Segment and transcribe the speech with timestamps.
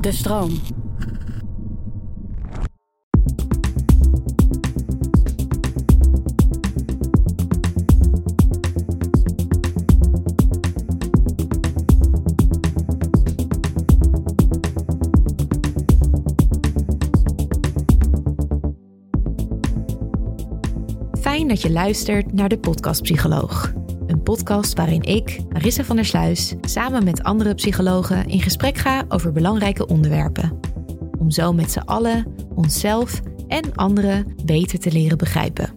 [0.00, 0.50] De stroom.
[21.20, 23.72] Fijn dat je luistert naar de Podcast Psycholoog.
[24.30, 29.32] Podcast waarin ik, Marissa van der Sluis, samen met andere psychologen in gesprek ga over
[29.32, 30.60] belangrijke onderwerpen.
[31.18, 35.72] Om zo met z'n allen onszelf en anderen beter te leren begrijpen.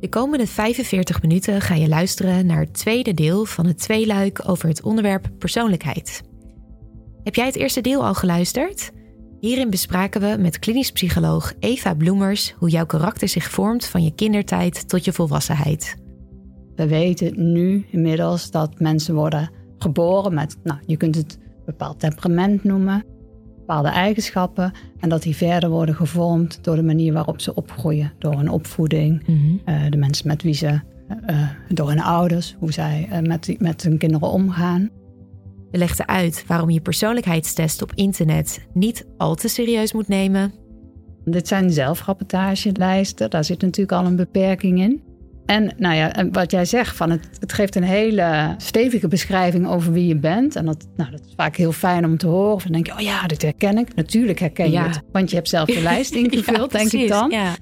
[0.00, 4.68] De komende 45 minuten ga je luisteren naar het tweede deel van het tweeluik over
[4.68, 6.27] het onderwerp persoonlijkheid.
[7.28, 8.90] Heb jij het eerste deel al geluisterd?
[9.40, 14.14] Hierin bespraken we met klinisch psycholoog Eva Bloemers hoe jouw karakter zich vormt van je
[14.14, 15.96] kindertijd tot je volwassenheid.
[16.74, 22.64] We weten nu inmiddels dat mensen worden geboren met, nou, je kunt het bepaald temperament
[22.64, 23.04] noemen,
[23.58, 28.36] bepaalde eigenschappen, en dat die verder worden gevormd door de manier waarop ze opgroeien, door
[28.36, 29.22] hun opvoeding,
[29.64, 30.80] eh, de mensen met wie ze,
[31.30, 34.90] uh, door hun ouders, hoe zij uh, met, met hun kinderen omgaan.
[35.70, 40.52] We legden uit waarom je persoonlijkheidstest op internet niet al te serieus moet nemen.
[41.24, 45.02] Dit zijn zelfrapportagelijsten, daar zit natuurlijk al een beperking in.
[45.46, 49.92] En nou ja, wat jij zegt, van het, het geeft een hele stevige beschrijving over
[49.92, 50.56] wie je bent.
[50.56, 52.62] En dat, nou, dat is vaak heel fijn om te horen.
[52.62, 53.94] Dan denk je, oh ja, dit herken ik.
[53.94, 57.30] Natuurlijk herken je het, want je hebt zelf je lijst ingevuld, denk ik dan.
[57.30, 57.54] Ja.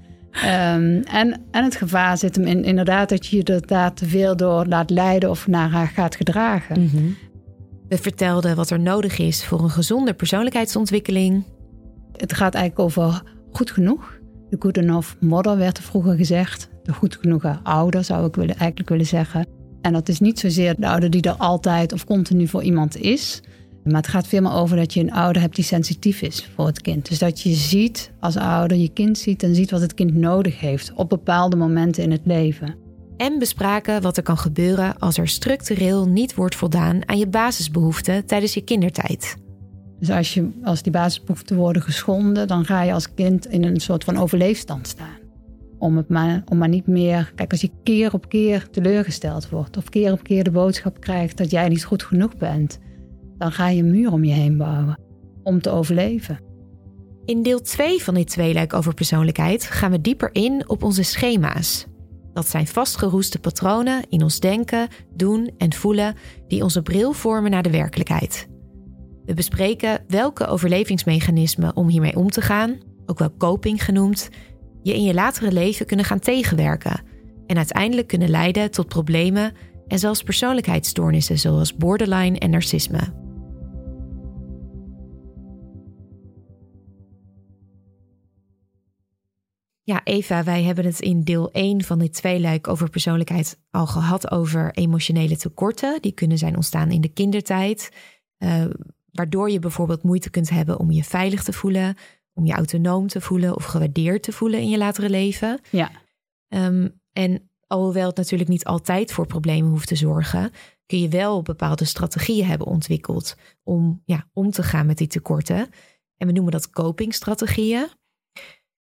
[0.74, 4.36] Um, en, en het gevaar zit hem in inderdaad dat je je daar te veel
[4.36, 6.80] door laat leiden of naar haar gaat gedragen.
[6.80, 7.16] Mm -hmm.
[7.88, 11.44] We vertelden wat er nodig is voor een gezonde persoonlijkheidsontwikkeling.
[12.16, 14.18] Het gaat eigenlijk over goed genoeg.
[14.50, 16.68] De good enough model werd er vroeger gezegd.
[16.82, 19.46] De goed genoeg ouder zou ik willen, eigenlijk willen zeggen.
[19.80, 23.42] En dat is niet zozeer de ouder die er altijd of continu voor iemand is.
[23.84, 26.66] Maar het gaat veel meer over dat je een ouder hebt die sensitief is voor
[26.66, 27.08] het kind.
[27.08, 30.60] Dus dat je ziet als ouder, je kind ziet en ziet wat het kind nodig
[30.60, 32.85] heeft op bepaalde momenten in het leven.
[33.16, 38.26] En bespraken wat er kan gebeuren als er structureel niet wordt voldaan aan je basisbehoeften
[38.26, 39.36] tijdens je kindertijd.
[39.98, 43.80] Dus als, je, als die basisbehoeften worden geschonden, dan ga je als kind in een
[43.80, 45.18] soort van overleefstand staan.
[45.78, 47.32] Om, het maar, om maar niet meer.
[47.34, 51.36] Kijk, als je keer op keer teleurgesteld wordt, of keer op keer de boodschap krijgt
[51.36, 52.78] dat jij niet goed genoeg bent,
[53.38, 54.98] dan ga je een muur om je heen bouwen
[55.42, 56.38] om te overleven.
[57.24, 61.86] In deel 2 van dit tweeluik over persoonlijkheid gaan we dieper in op onze schema's.
[62.36, 66.14] Dat zijn vastgeroeste patronen in ons denken, doen en voelen
[66.48, 68.48] die onze bril vormen naar de werkelijkheid.
[69.24, 74.28] We bespreken welke overlevingsmechanismen om hiermee om te gaan, ook wel coping genoemd,
[74.82, 77.00] je in je latere leven kunnen gaan tegenwerken
[77.46, 79.52] en uiteindelijk kunnen leiden tot problemen
[79.86, 83.25] en zelfs persoonlijkheidsstoornissen zoals borderline en narcisme.
[89.86, 94.30] Ja, Eva, wij hebben het in deel 1 van dit tweeluik over persoonlijkheid al gehad
[94.30, 96.02] over emotionele tekorten.
[96.02, 97.90] Die kunnen zijn ontstaan in de kindertijd,
[98.38, 98.64] uh,
[99.12, 101.96] waardoor je bijvoorbeeld moeite kunt hebben om je veilig te voelen,
[102.32, 105.60] om je autonoom te voelen of gewaardeerd te voelen in je latere leven.
[105.70, 105.90] Ja.
[106.48, 110.50] Um, en alhoewel het natuurlijk niet altijd voor problemen hoeft te zorgen,
[110.86, 115.68] kun je wel bepaalde strategieën hebben ontwikkeld om ja, om te gaan met die tekorten.
[116.16, 117.88] En we noemen dat copingstrategieën.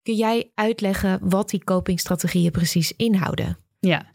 [0.04, 3.58] Kun jij uitleggen wat die copingstrategieën precies inhouden?
[3.80, 4.06] Ja,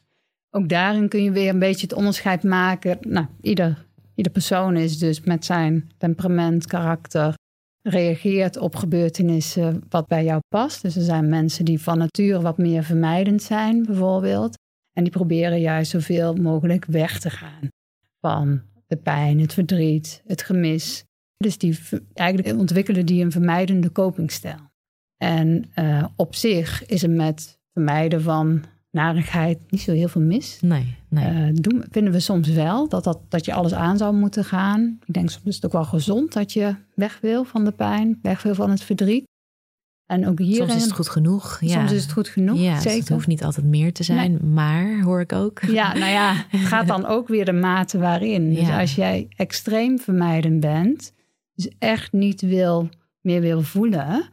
[0.51, 2.99] ook daarin kun je weer een beetje het onderscheid maken.
[3.01, 7.35] Nou, ieder, ieder persoon is dus met zijn temperament, karakter,
[7.83, 10.83] reageert op gebeurtenissen wat bij jou past.
[10.83, 14.57] Dus er zijn mensen die van nature wat meer vermijdend zijn, bijvoorbeeld.
[14.93, 17.69] En die proberen juist zoveel mogelijk weg te gaan
[18.21, 21.05] van de pijn, het verdriet, het gemis.
[21.37, 21.79] Dus die
[22.15, 24.68] eigenlijk ontwikkelen die een vermijdende copingstijl.
[25.19, 30.59] En uh, op zich is er met vermijden van narigheid niet zo heel veel mis.
[30.61, 31.33] Nee, nee.
[31.33, 34.99] Uh, doen, vinden we soms wel dat, dat, dat je alles aan zou moeten gaan.
[35.05, 38.19] Ik denk soms is het ook wel gezond dat je weg wil van de pijn,
[38.23, 39.27] weg wil van het verdriet.
[40.07, 40.57] En ook hier.
[40.57, 41.59] Soms is het goed genoeg.
[41.61, 41.69] Ja.
[41.69, 42.59] Soms is het goed genoeg.
[42.59, 42.99] Ja, zeker.
[42.99, 45.61] het hoeft niet altijd meer te zijn, maar hoor ik ook.
[45.63, 48.55] Ja, nou ja, het gaat dan ook weer de mate waarin.
[48.55, 51.13] Dus als jij extreem vermijdend bent,
[51.55, 52.89] dus echt niet wil,
[53.21, 54.29] meer wil voelen.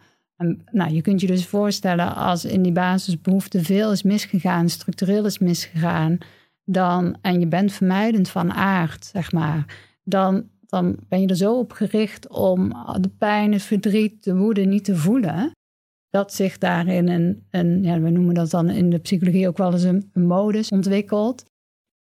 [0.72, 5.40] Nou, je kunt je dus voorstellen als in die basisbehoefte veel is misgegaan, structureel is
[5.40, 6.18] misgegaan,
[6.64, 11.60] dan, en je bent vermijdend van aard, zeg maar, dan, dan ben je er zo
[11.60, 15.52] op gericht om de pijn, het verdriet, de woede niet te voelen
[16.16, 19.74] dat zich daarin een, een ja, we noemen dat dan in de psychologie ook wel
[19.74, 21.46] eens een, modus ontwikkelt,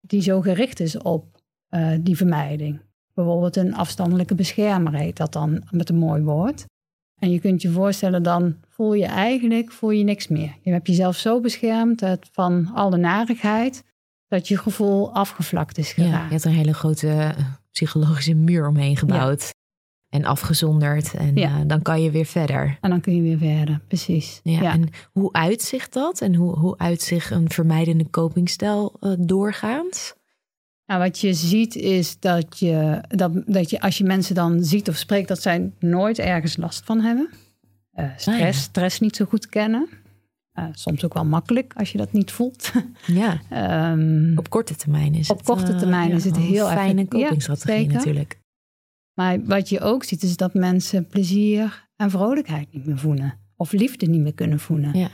[0.01, 1.41] die zo gericht is op
[1.71, 2.81] uh, die vermijding.
[3.15, 6.65] Bijvoorbeeld een afstandelijke beschermer heet dat dan met een mooi woord.
[7.25, 10.57] En je kunt je voorstellen, dan voel je eigenlijk voel je niks meer.
[10.63, 13.85] Je hebt jezelf zo beschermd van alle narigheid,
[14.29, 16.13] dat je gevoel afgevlakt is geraakt.
[16.13, 17.31] Ja, je hebt een hele grote eh,
[17.71, 19.55] psychologische muur omheen gebouwd
[20.09, 21.15] en afgezonderd.
[21.15, 21.59] En ja.
[21.59, 22.79] uh, dan kan je weer verder.
[22.81, 24.41] En dan kun je weer verder, precies.
[24.43, 26.21] Ja, En hoe uitzicht dat?
[26.21, 30.15] En hoe, hoe uitzicht een vermijdende copingstijl uh, doorgaans?
[30.87, 34.89] Nou, wat je ziet is dat je, dat, dat je als je mensen dan ziet
[34.89, 37.29] of spreekt, dat zij nooit ergens last van hebben.
[37.95, 39.89] Uh, stress, ah, stress niet zo goed kennen.
[40.59, 42.73] Uh, soms ook wel makkelijk als je dat niet voelt.
[43.07, 43.41] Ja.
[43.93, 45.49] um, op korte termijn is op het.
[45.49, 46.81] Op korte termijn is het heel erg.
[46.81, 48.41] Fijne copingstrategie ja, natuurlijk.
[49.15, 53.39] Maar wat je ook ziet is dat mensen plezier en vrolijkheid niet meer voelen.
[53.57, 54.99] Of liefde niet meer kunnen voelen.
[54.99, 55.09] Ja.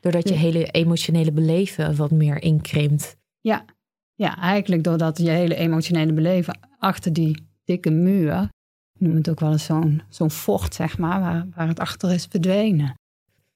[0.00, 3.16] Doordat je hele emotionele beleven wat meer inkrimpt.
[3.40, 3.64] Ja.
[4.14, 8.42] Ja, eigenlijk doordat je hele emotionele beleven achter die dikke muur,
[8.92, 12.12] ik noem het ook wel eens zo'n zo'n vocht, zeg maar, waar, waar het achter
[12.12, 12.94] is verdwenen.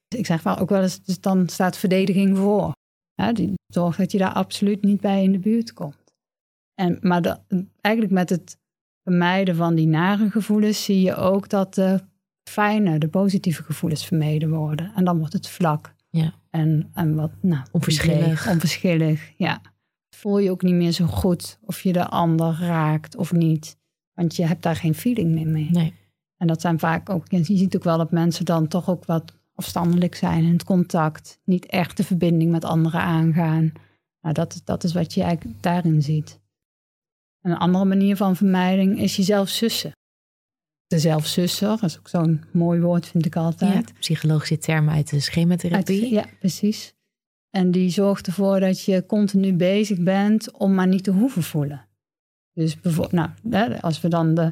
[0.07, 2.71] Dus ik zeg wel ook wel eens, dus dan staat verdediging voor.
[3.13, 6.13] Ja, die zorgt dat je daar absoluut niet bij in de buurt komt.
[6.73, 7.39] En, maar de,
[7.81, 8.57] eigenlijk met het
[9.03, 12.01] vermijden van die nare gevoelens zie je ook dat de
[12.49, 14.91] fijne, de positieve gevoelens vermeden worden.
[14.95, 15.93] En dan wordt het vlak.
[16.09, 16.33] Ja.
[16.49, 18.49] En, en wat, nou, onverschillig.
[18.49, 19.61] onverschillig, ja.
[20.19, 23.77] Voel je ook niet meer zo goed of je de ander raakt of niet.
[24.13, 25.69] Want je hebt daar geen feeling meer mee.
[25.71, 25.93] Nee.
[26.37, 29.33] En dat zijn vaak ook, je ziet ook wel dat mensen dan toch ook wat
[29.53, 31.39] afstandelijk zijn in het contact.
[31.43, 33.71] Niet echt de verbinding met anderen aangaan.
[34.21, 36.39] Nou, dat, dat is wat je eigenlijk daarin ziet.
[37.41, 39.91] Een andere manier van vermijding is jezelf sussen.
[40.87, 43.89] De zelfsusser, dat is ook zo'n mooi woord, vind ik altijd.
[43.89, 46.11] Ja, psychologische term uit de schematherapie.
[46.11, 46.93] ja, precies.
[47.49, 51.85] En die zorgt ervoor dat je continu bezig bent om maar niet te hoeven voelen.
[52.53, 54.51] Dus bijvoorbeeld, nou, als we dan de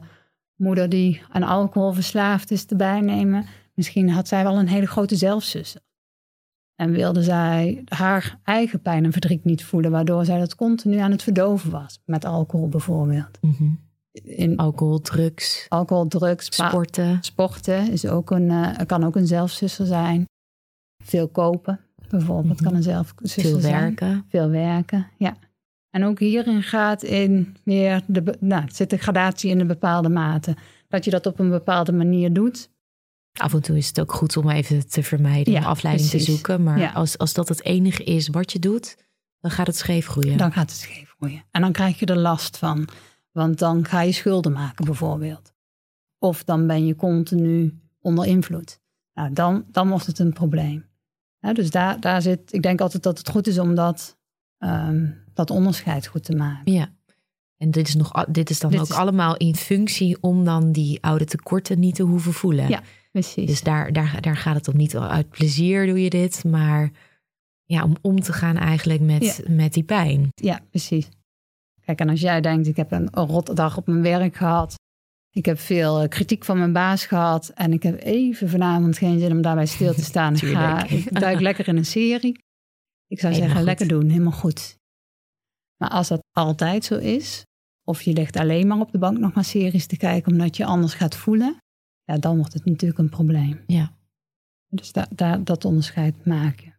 [0.56, 5.16] moeder die aan alcohol verslaafd is erbij nemen, misschien had zij wel een hele grote
[5.16, 5.82] zelfsusser.
[6.76, 11.12] En wilde zij haar eigen pijn en verdriet niet voelen, waardoor zij dat continu aan
[11.12, 12.00] het verdoven was.
[12.06, 13.38] Met alcohol bijvoorbeeld.
[13.42, 15.66] Mm In, alcohol, drugs.
[15.70, 16.46] Alcohol, drugs.
[16.56, 17.18] Sporten.
[17.22, 20.26] Sporten is ook een, uh, kan ook een zelfzuster zijn.
[21.04, 23.74] Veel kopen bijvoorbeeld kan een zelfzuster Veel zijn.
[23.74, 24.26] werken.
[24.30, 25.38] Veel werken, ja.
[25.90, 30.56] En ook hierin gaat in weer de, nou, zit de gradatie in een bepaalde mate.
[30.88, 32.70] Dat je dat op een bepaalde manier doet.
[33.34, 36.64] Af en toe is het ook goed om even te vermijden, afleiding te zoeken.
[36.64, 38.98] Maar als, als dat het enige is wat je doet,
[39.40, 40.38] dan gaat het scheef groeien.
[40.38, 41.44] Dan gaat het scheef groeien.
[41.52, 42.88] En dan krijg je er last van.
[43.32, 45.54] Want dan ga je schulden maken bijvoorbeeld.
[46.20, 48.80] Of dan ben je continu onder invloed.
[49.14, 50.86] Nou, dan, dan wordt het een probleem.
[51.54, 54.18] Dus daar, daar zit, ik denk altijd dat het goed is om dat,
[54.60, 56.74] um, dat onderscheid goed te maken.
[56.74, 56.96] Ja.
[57.58, 61.26] En dit is, nog, dit is dan ook allemaal in functie om dan die oude
[61.26, 62.68] tekorten niet te hoeven voelen.
[62.68, 63.48] Ja, precies.
[63.48, 66.92] Dus daar, daar, daar gaat het om niet uit plezier doe je dit, maar
[67.66, 70.30] ja, om om te gaan eigenlijk met, met die pijn.
[70.34, 71.10] Ja, precies.
[71.86, 74.76] Kijk, en als jij denkt, ik heb een, een rotte dag op mijn werk gehad.
[75.38, 77.50] Ik heb veel eh, kritiek van mijn baas gehad.
[77.50, 80.34] En ik heb even vanavond geen zin om daarbij stil te staan.
[80.36, 82.40] ik, ga, ik duik lekker in een serie.
[83.08, 84.78] Ik zou zeggen, lekker doen, helemaal goed.
[85.78, 87.44] Maar als dat altijd zo is,
[87.84, 90.66] of je ligt alleen maar op de bank nog maar series te kijken omdat je
[90.66, 91.58] anders gaat voelen,
[92.04, 93.64] ja, dan wordt het natuurlijk een probleem.
[93.68, 93.94] Ja.
[94.68, 96.76] Dus da, da, dat onderscheid maken.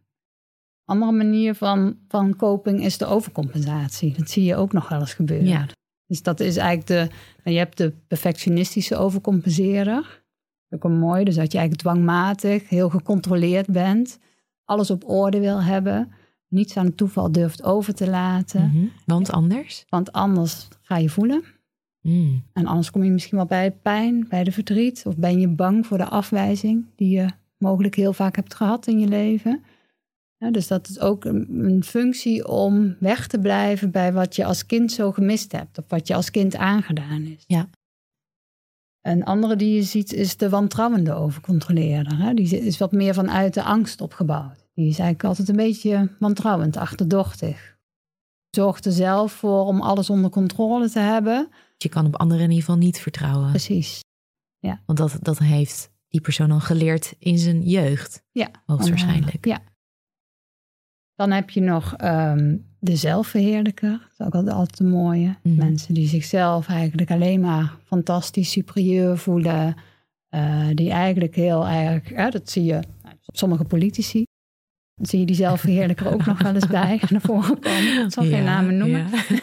[0.85, 4.15] Andere manier van, van coping is de overcompensatie.
[4.17, 5.49] Dat zie je ook nog wel eens gebeuren.
[5.49, 5.67] Ja.
[6.09, 10.23] Dus dat is eigenlijk de, nou, je hebt de perfectionistische overcompenseerder.
[10.71, 14.19] Ook een mooi, dus dat je eigenlijk dwangmatig, heel gecontroleerd bent,
[14.65, 16.13] alles op orde wil hebben,
[16.49, 18.69] niets aan het toeval durft over te laten.
[18.69, 18.87] Mhm.
[19.07, 19.85] Want anders?
[19.89, 21.43] Want anders ga je voelen.
[22.03, 22.45] Mm.
[22.53, 25.49] En anders kom je misschien wel bij de pijn, bij de verdriet, of ben je
[25.49, 27.27] bang voor de afwijzing die je
[27.59, 29.63] mogelijk heel vaak hebt gehad in je leven.
[30.39, 34.45] Ja, dus dat is ook een, een functie om weg te blijven bij wat je
[34.45, 37.45] als kind zo gemist hebt, of wat je als kind aangedaan is.
[37.47, 37.69] Ja.
[39.01, 42.19] Een andere die je ziet is de wantrouwende overcontroleerder.
[42.19, 42.35] Hè?
[42.35, 44.67] Die is wat meer vanuit de angst opgebouwd.
[44.75, 47.77] Die is eigenlijk altijd een beetje wantrouwend, achterdochtig.
[48.51, 51.49] Zorgt er zelf voor om alles onder controle te hebben.
[51.77, 53.51] Je kan op anderen in ieder geval niet vertrouwen.
[53.51, 54.01] Precies.
[54.61, 58.49] Want dat, dat heeft die persoon al geleerd in zijn jeugd, Ja.
[58.67, 59.47] hoogstwaarschijnlijk.
[59.47, 59.61] Ja.
[61.19, 63.91] Dan heb je nog ehm, de zelfverheerlijker.
[63.91, 65.37] Dat is ook altijd, altijd een mooie.
[65.43, 65.57] Mhm.
[65.57, 69.75] Mensen die zichzelf eigenlijk alleen maar fantastisch superieur voelen.
[70.29, 72.73] eh, die eigenlijk heel erg, ja, dat zie je
[73.03, 74.25] nou, op sommige politici.
[74.95, 78.05] Dan zie je die zelfverheerlijker ook nog wel eens bij naar voren komen.
[78.05, 79.07] Ik zal geen namen noemen.
[79.29, 79.41] ja.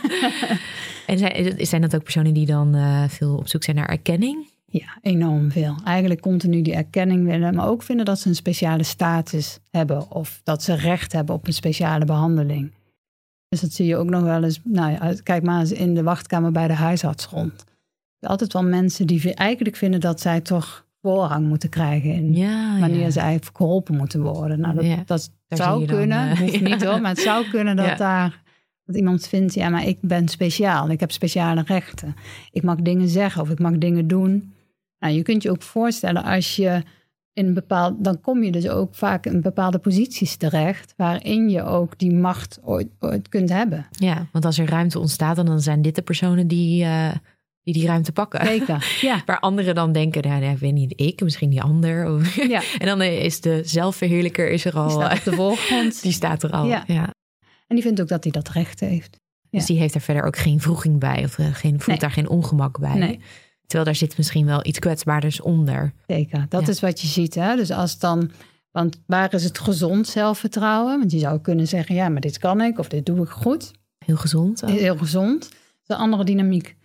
[1.07, 4.47] en zijn, zijn dat ook personen die dan eh, veel op zoek zijn naar erkenning?
[4.77, 5.75] Ja, enorm veel.
[5.83, 10.41] Eigenlijk continu die erkenning willen, maar ook vinden dat ze een speciale status hebben of
[10.43, 12.73] dat ze recht hebben op een speciale behandeling.
[13.47, 14.59] Dus dat zie je ook nog wel eens.
[14.63, 17.63] Nou ja, kijk maar eens in de wachtkamer bij de huisarts rond.
[18.19, 22.99] Altijd wel mensen die eigenlijk vinden dat zij toch voorrang moeten krijgen in Ja, wanneer
[22.99, 23.09] ja.
[23.09, 24.59] ze eigenlijk geholpen moeten worden.
[24.59, 27.75] Nou, dat, Ja, dat zou dan, kunnen, eh, hoeft niet hoor, maar het zou kunnen
[27.75, 28.43] dat daar
[28.85, 32.15] dat iemand vindt, ja, maar ik ben speciaal, ik heb speciale rechten.
[32.51, 34.53] Ik mag dingen zeggen of ik mag dingen doen.
[35.05, 36.83] Nou, je kunt je ook voorstellen als je
[37.33, 41.63] in een bepaald, dan kom je dus ook vaak in bepaalde posities terecht, waarin je
[41.63, 43.87] ook die macht ooit, ooit kunt hebben.
[43.91, 47.11] Ja, want als er ruimte ontstaat, dan zijn dit de personen die eh,
[47.63, 48.45] die, die ruimte pakken.
[48.45, 49.21] Zeker, ja.
[49.25, 52.13] Waar anderen dan denken, nou, ik weet niet, ik, misschien die ander.
[52.13, 52.61] Of- ja.
[52.77, 54.87] en dan is de zelfverheerlijker is er al.
[54.87, 56.01] Die staat eh, op de voorgrond.
[56.03, 56.65] die staat er al.
[56.65, 56.83] Ja.
[56.87, 57.13] Ja.
[57.67, 59.19] En die vindt ook dat hij dat recht heeft.
[59.49, 61.23] Dus die heeft er verder ook geen vroeging bij.
[61.23, 61.97] Of eh, geen, voelt Nee.
[61.97, 62.97] daar geen ongemak bij.
[62.97, 63.19] Nee.
[63.67, 65.93] Terwijl daar zit misschien wel iets kwetsbaarders onder.
[66.07, 66.67] Zeker, dat Ja.
[66.67, 67.35] is wat je ziet.
[67.35, 67.55] Hè?
[67.55, 68.31] Dus als dan,
[68.71, 70.99] want waar is het gezond zelfvertrouwen?
[70.99, 73.71] Want je zou kunnen zeggen, ja, maar dit kan ik of dit doe ik goed.
[74.05, 74.63] Heel gezond.
[74.63, 74.69] ook.
[74.69, 75.49] Heel gezond.
[75.85, 76.75] De andere dynamiek.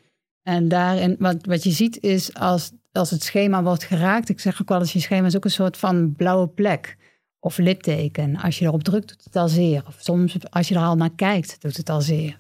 [0.42, 4.28] En daarin, wat, wat je ziet is als, als het schema wordt geraakt.
[4.28, 6.96] Ik zeg ook wel eens, je schema is ook een soort van blauwe plek.
[7.42, 8.37] Of litteken.
[8.37, 9.82] Als je erop drukt, doet het al zeer.
[9.87, 12.37] Of soms als je er al naar kijkt, doet het al zeer.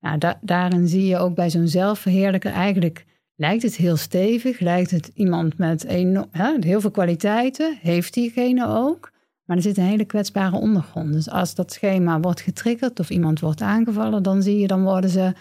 [0.00, 4.60] Nou, da- daarin zie je ook bij zo'n zelfverheerlijker eigenlijk lijkt het heel stevig.
[4.60, 5.82] Lijkt het iemand met
[6.30, 7.78] hè, heel veel kwaliteiten.
[7.80, 9.10] Heeft diegene ook.
[9.44, 11.12] Maar er zit een hele kwetsbare ondergrond.
[11.12, 15.10] Dus als dat schema wordt getriggerd of iemand wordt aangevallen, dan zie je, dan worden
[15.10, 15.32] ze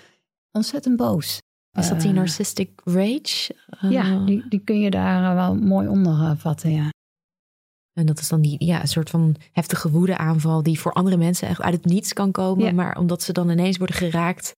[0.52, 1.38] ontzettend boos.
[1.80, 3.56] Is dat die Eh, narcissistic rage?
[3.82, 6.90] Eh, Ja, die, die kun je daar eh, wel mooi onder eh, vatten, ja.
[7.94, 11.48] En dat is dan die ja, een soort van heftige woedeaanval die voor andere mensen
[11.48, 12.66] echt uit het niets kan komen.
[12.66, 12.72] Ja.
[12.72, 14.52] Maar omdat ze dan ineens worden geraakt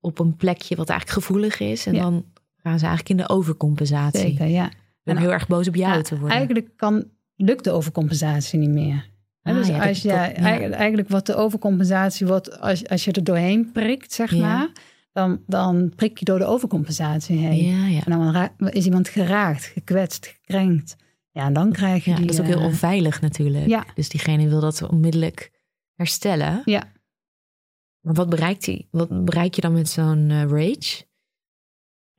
[0.00, 1.86] op een plekje wat eigenlijk gevoelig is.
[1.86, 2.02] En Ja.
[2.02, 2.24] dan
[2.68, 4.20] gaan ze eigenlijk in de overcompensatie.
[4.20, 4.64] Zeker, ja.
[5.04, 6.36] En En heel erg boos op jou Ja, te worden.
[6.36, 7.04] Eigenlijk kan,
[7.36, 9.08] lukt de overcompensatie niet meer.
[9.42, 10.32] Ah, dus ja, als je, ja.
[10.32, 14.40] eigenlijk, wordt de overcompensatie, wordt, als, als je er doorheen prikt, zeg Ja.
[14.40, 14.68] maar,
[15.12, 17.64] dan, dan prik je door de overcompensatie heen.
[17.66, 18.04] Ja, ja.
[18.04, 20.96] En dan ra- is iemand geraakt, gekwetst, gekrenkt.
[21.30, 22.26] Ja, en dan krijg je ja, die...
[22.26, 23.66] dat is ook heel eh, onveilig natuurlijk.
[23.66, 23.84] Ja.
[23.94, 25.50] Dus diegene wil dat onmiddellijk
[25.94, 26.62] herstellen.
[26.64, 26.92] Ja.
[28.00, 28.86] Maar wat bereikt hij?
[28.90, 31.06] Wat bereik je dan met zo'n eh, rage?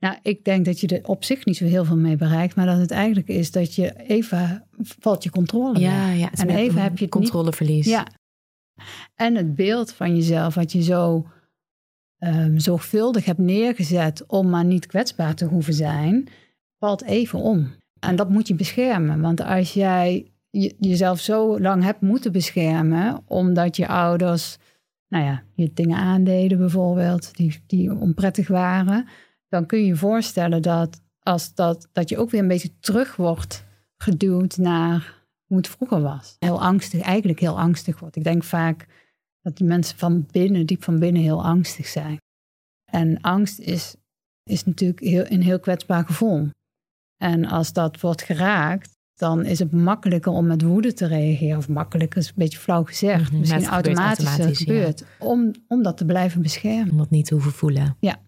[0.00, 2.66] Nou, ik denk dat je er op zich niet zo heel veel mee bereikt, maar
[2.66, 5.78] dat het eigenlijk is dat je even valt je controle.
[5.78, 6.32] Ja, ja.
[6.32, 7.86] En even heb je het controleverlies.
[7.86, 8.06] Ja.
[9.14, 11.26] En het beeld van jezelf, wat je zo
[12.18, 16.28] ehm, zorgvuldig hebt neergezet om maar niet kwetsbaar te hoeven zijn,
[16.78, 17.70] valt even om.
[18.00, 19.20] En dat moet je beschermen.
[19.20, 24.56] Want als jij je- jezelf zo lang hebt moeten beschermen, omdat je ouders,
[25.08, 29.08] nou ja, je dingen aandeden bijvoorbeeld, die, die onprettig waren,
[29.50, 33.16] dan kun je je voorstellen dat, als dat, dat je ook weer een beetje terug
[33.16, 33.64] wordt
[33.96, 36.36] geduwd naar hoe het vroeger was.
[36.38, 38.16] Heel angstig, eigenlijk heel angstig wordt.
[38.16, 38.86] Ik denk vaak
[39.42, 42.16] dat die mensen van binnen, diep van binnen, heel angstig zijn.
[42.90, 43.94] En angst is,
[44.42, 46.48] is natuurlijk heel, een heel kwetsbaar gevoel.
[47.16, 51.58] En als dat wordt geraakt, dan is het makkelijker om met woede te reageren.
[51.58, 53.30] Of makkelijker is een beetje flauw gezegd.
[53.30, 54.64] Mhm, Misschien automatisch, automatisch, ja.
[54.64, 55.04] gebeurt.
[55.18, 56.90] Om, om dat te blijven beschermen.
[56.90, 57.96] Om dat niet te hoeven voelen.
[58.00, 58.20] Ja.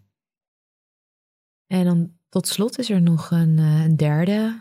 [1.72, 4.60] En dan tot slot is er nog een, eh, een derde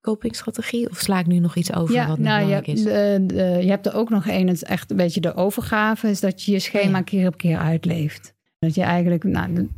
[0.00, 0.90] copingstrategie?
[0.90, 2.82] Of sla ik nu nog iets over wat nog nou, je, belangrijk is?
[2.82, 6.08] de, de- je hebt er ook nog een, het is echt een beetje de overgave,
[6.08, 7.04] is dat je je schema Ja.
[7.04, 8.34] keer op keer uitleeft.
[8.58, 9.68] Dat je eigenlijk, nou,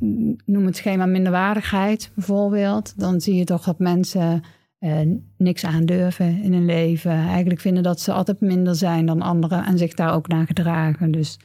[0.44, 2.98] noem het schema minderwaardigheid bijvoorbeeld.
[2.98, 4.42] Dan zie je toch dat mensen
[4.78, 5.00] eh,
[5.36, 7.10] niks aandurven in hun leven.
[7.10, 11.10] Eigenlijk vinden dat ze altijd minder zijn dan anderen en zich daar ook naar gedragen.
[11.10, 11.38] Dus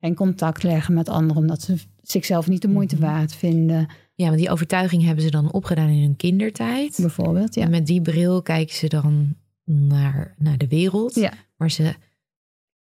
[0.00, 1.76] geen contact leggen met anderen omdat ze
[2.10, 3.04] zichzelf niet de moeite Mhm.
[3.04, 6.96] waard vinden, Ja, want die overtuiging hebben ze dan opgedaan in hun kindertijd.
[7.00, 7.54] bijvoorbeeld.
[7.54, 7.62] Ja.
[7.62, 9.34] En met die bril kijken ze dan
[9.64, 11.14] naar, naar de wereld.
[11.14, 11.32] Ja.
[11.56, 11.94] Maar ze,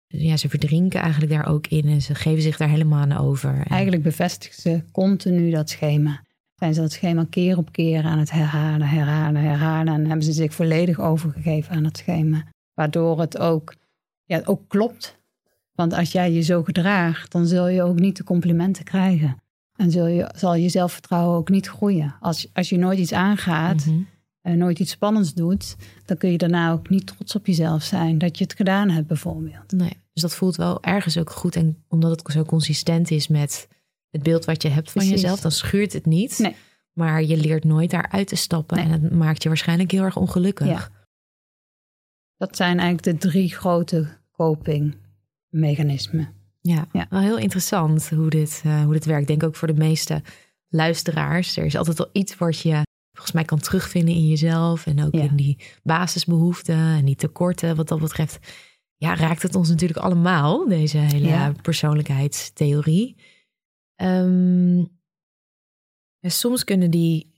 [0.06, 3.50] ja, ze verdrinken eigenlijk daar ook in en ze geven zich daar helemaal aan over.
[3.54, 6.22] En- Eigenlijk bevestigen ze continu dat schema.
[6.54, 9.94] Zijn ze dat schema keer op keer aan het herhalen, herhalen, herhalen.
[9.94, 12.44] En hebben ze zich volledig overgegeven aan het schema.
[12.74, 13.74] Waardoor het ook,
[14.24, 15.16] ja, het ook klopt.
[15.74, 19.36] Want als jij je zo gedraagt, dan zul je ook niet de complimenten krijgen.
[19.76, 22.14] En zul je, zal je zelfvertrouwen ook niet groeien.
[22.20, 23.98] Als, als je nooit iets aangaat, Mhm.
[24.40, 28.18] en nooit iets spannends doet, dan kun je daarna ook niet trots op jezelf zijn
[28.18, 29.72] dat je het gedaan hebt, bijvoorbeeld.
[29.72, 31.56] Nee, dus dat voelt wel ergens ook goed.
[31.56, 33.68] En omdat het zo consistent is met
[34.10, 35.20] het beeld wat je hebt van Precies.
[35.20, 36.38] jezelf, dan schuurt het niet.
[36.38, 36.56] Nee.
[36.92, 38.76] Maar je leert nooit daaruit te stappen.
[38.76, 38.86] Nee.
[38.86, 40.66] En het maakt je waarschijnlijk heel erg ongelukkig.
[40.66, 40.88] Ja.
[42.36, 44.08] Dat zijn eigenlijk de drie grote
[45.54, 46.28] copingmechanismen.
[46.60, 47.06] Ja, Ja.
[47.10, 49.20] wel heel interessant hoe dit, eh, hoe dit werkt.
[49.22, 50.22] Ik denk ook voor de meeste
[50.68, 51.56] luisteraars.
[51.56, 52.82] Er is altijd wel iets wat je
[53.12, 54.86] volgens mij kan terugvinden in jezelf.
[54.86, 55.22] En ook Ja.
[55.22, 57.76] in die basisbehoeften en die tekorten.
[57.76, 58.38] Wat dat betreft
[58.96, 61.52] ja, raakt het ons natuurlijk allemaal, deze hele Ja.
[61.62, 63.16] persoonlijkheidstheorie.
[63.94, 64.84] Ehm,
[66.20, 67.32] soms kunnen die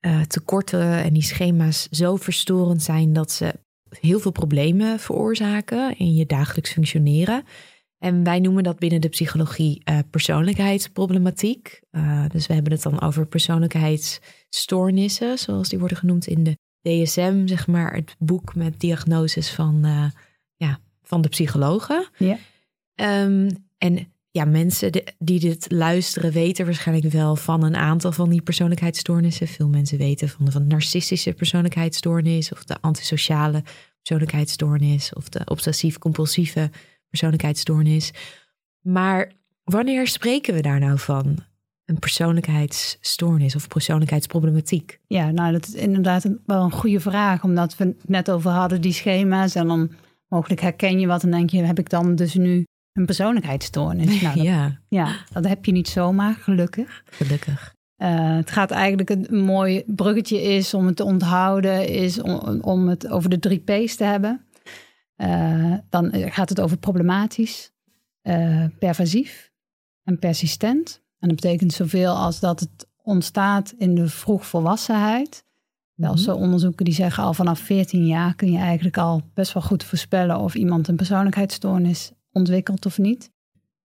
[0.00, 3.54] eh, tekorten en die schema's zo verstorend zijn dat ze
[4.00, 7.44] heel veel problemen veroorzaken in je dagelijks functioneren.
[7.98, 11.80] En wij noemen dat binnen de psychologie eh, persoonlijkheidsproblematiek.
[11.90, 17.46] Eh, dus we hebben het dan over persoonlijkheidsstoornissen, zoals die worden genoemd in de DSM,
[17.46, 20.04] zeg maar, het boek met diagnoses van, eh,
[20.56, 22.08] ja, van de psychologen.
[22.18, 22.38] Ja.
[22.94, 28.42] Ehm, en ja, mensen die dit luisteren weten waarschijnlijk wel van een aantal van die
[28.42, 29.48] persoonlijkheidsstoornissen.
[29.48, 33.62] Veel mensen weten van de, van narcistische persoonlijkheidsstoornis of de antisociale
[33.96, 36.70] persoonlijkheidsstoornis of de obsessief-compulsieve
[37.08, 38.12] persoonlijkheidsstoornis.
[38.80, 39.32] Maar
[39.64, 41.36] wanneer spreken we daar nou van?
[41.84, 45.00] Een persoonlijkheidsstoornis of persoonlijkheidsproblematiek?
[45.06, 48.80] Ja, nou dat is inderdaad wel een goede vraag, omdat we het net over hadden,
[48.80, 49.54] die schema's.
[49.54, 49.90] En dan
[50.28, 54.20] mogelijk herken je wat en denk je, heb ik dan dus nu een persoonlijkheidsstoornis?
[54.22, 57.02] Nou, dat, ja, ja, dat heb je niet zomaar, gelukkig.
[57.04, 57.74] gelukkig.
[57.96, 62.88] Eh, het gaat eigenlijk een mooi bruggetje is om het te onthouden, is om, om
[62.88, 64.46] het over de drie P's te hebben.
[65.16, 67.72] Eh, dan gaat het over problematisch,
[68.22, 69.50] eh, pervasief
[70.04, 71.02] en persistent.
[71.18, 75.44] En dat betekent zoveel als dat het ontstaat in de vroegvolwassenheid.
[75.94, 76.20] Wel, Mhm.
[76.22, 79.84] zo onderzoeken die zeggen al vanaf 14 jaar kun je eigenlijk al best wel goed
[79.84, 83.30] voorspellen of iemand een persoonlijkheidsstoornis ontwikkelt of niet.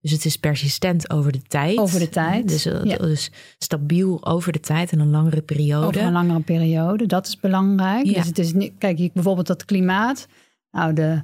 [0.02, 1.78] Dus het is persistent over de tijd.
[1.78, 2.98] Over de tijd, Dus, eh, ja.
[2.98, 5.88] dus stabiel over de tijd en een langere periode.
[5.88, 8.06] Over een langere periode, dat is belangrijk.
[8.06, 8.14] Ja.
[8.14, 10.28] Dus het is niet, kijk, bijvoorbeeld dat klimaat.
[10.72, 11.22] Nou, de,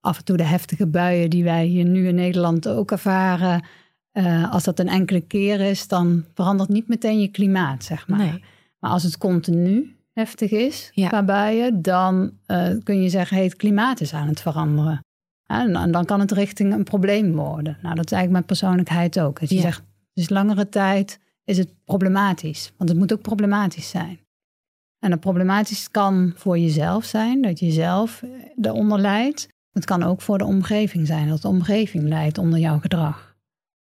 [0.00, 3.64] af en toe de heftige buien die wij hier nu in Nederland ook ervaren.
[4.12, 8.18] eh, als dat een enkele keer is, dan verandert niet meteen je klimaat, zeg maar.
[8.18, 8.44] Nee.
[8.78, 11.08] Maar als het continu heftig is Ja.
[11.08, 15.04] qua buien, dan eh, kun je zeggen, hey, het klimaat is aan het veranderen.
[15.60, 17.78] En, en dan kan het richting een probleem worden.
[17.82, 19.40] Nou, dat is eigenlijk met persoonlijkheid ook.
[19.40, 19.60] Als je Ja.
[19.62, 22.72] zegt, dus langere tijd is het problematisch.
[22.76, 24.20] Want het moet ook problematisch zijn.
[24.98, 28.22] En dat problematisch kan voor jezelf zijn, dat je zelf
[28.62, 29.48] eronder leidt.
[29.72, 33.36] Het kan ook voor de omgeving zijn, dat de omgeving leidt onder jouw gedrag.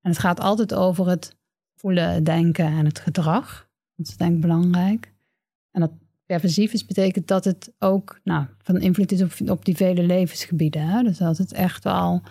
[0.01, 1.35] En het gaat altijd over het
[1.75, 3.69] voelen, denken en het gedrag.
[3.95, 5.13] Dat is denk ik belangrijk.
[5.71, 5.91] En dat
[6.31, 10.81] perversief is, betekent dat het ook nou, van invloed is op, op die vele levensgebieden.
[10.81, 11.03] Hè?
[11.03, 12.21] Dus dat het echt wel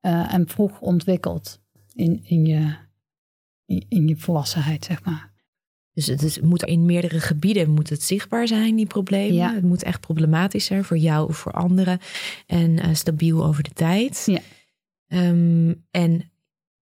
[0.00, 1.60] eh, en vroeg ontwikkelt
[1.92, 2.74] in, in, je,
[3.66, 5.32] in, in je volwassenheid, zeg maar.
[5.92, 9.34] Dus het is, moet in meerdere gebieden moet het zichtbaar zijn, die problemen.
[9.34, 9.54] Ja.
[9.54, 11.98] Het moet echt problematisch zijn voor jou of voor anderen.
[12.46, 14.22] En eh, stabiel over de tijd.
[14.26, 14.40] Ja.
[15.06, 16.32] Ehm, en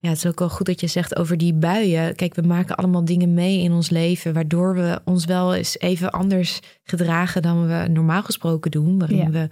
[0.03, 2.15] ja, het is ook wel goed dat je zegt over die buien.
[2.15, 4.33] Kijk, we maken allemaal dingen mee in ons leven...
[4.33, 7.43] waardoor we ons wel eens even anders gedragen...
[7.43, 8.99] dan we normaal gesproken doen.
[8.99, 9.31] Waarin Ja.
[9.31, 9.49] we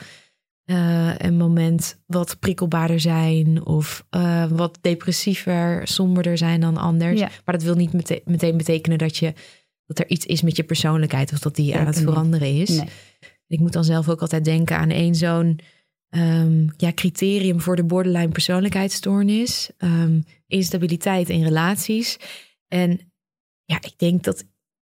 [0.64, 3.66] eh, een moment wat prikkelbaarder zijn...
[3.66, 7.20] of eh, wat depressiever, somberder zijn dan anders.
[7.20, 7.28] Ja.
[7.44, 9.32] Maar dat wil niet mete- meteen betekenen dat, je,
[9.86, 11.32] dat er iets is met je persoonlijkheid...
[11.32, 12.68] of dat die aan het veranderen is.
[12.68, 12.88] Nee.
[13.46, 15.58] Ik moet dan zelf ook altijd denken aan één zo'n
[16.10, 19.70] ehm, ja, criterium voor de borderline persoonlijkheidsstoornis.
[19.76, 22.16] Ehm, instabiliteit in relaties.
[22.68, 23.12] En
[23.64, 24.44] ja, ik denk dat,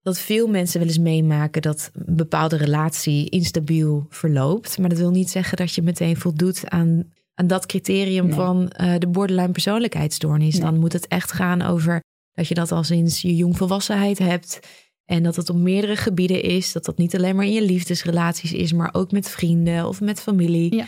[0.01, 4.77] dat veel mensen wel eens meemaken dat een bepaalde relatie instabiel verloopt.
[4.77, 8.35] Maar dat wil niet zeggen dat je meteen voldoet aan, aan dat criterium Nee.
[8.35, 10.53] van eh, de borderline persoonlijkheidsstoornis.
[10.53, 10.63] Nee.
[10.63, 14.59] Dan moet het echt gaan over dat je dat al sinds je jongvolwassenheid hebt.
[15.05, 16.71] En dat het op meerdere gebieden is.
[16.71, 20.21] Dat dat niet alleen maar in je liefdesrelaties is, maar ook met vrienden of met
[20.21, 20.75] familie.
[20.75, 20.85] Ja.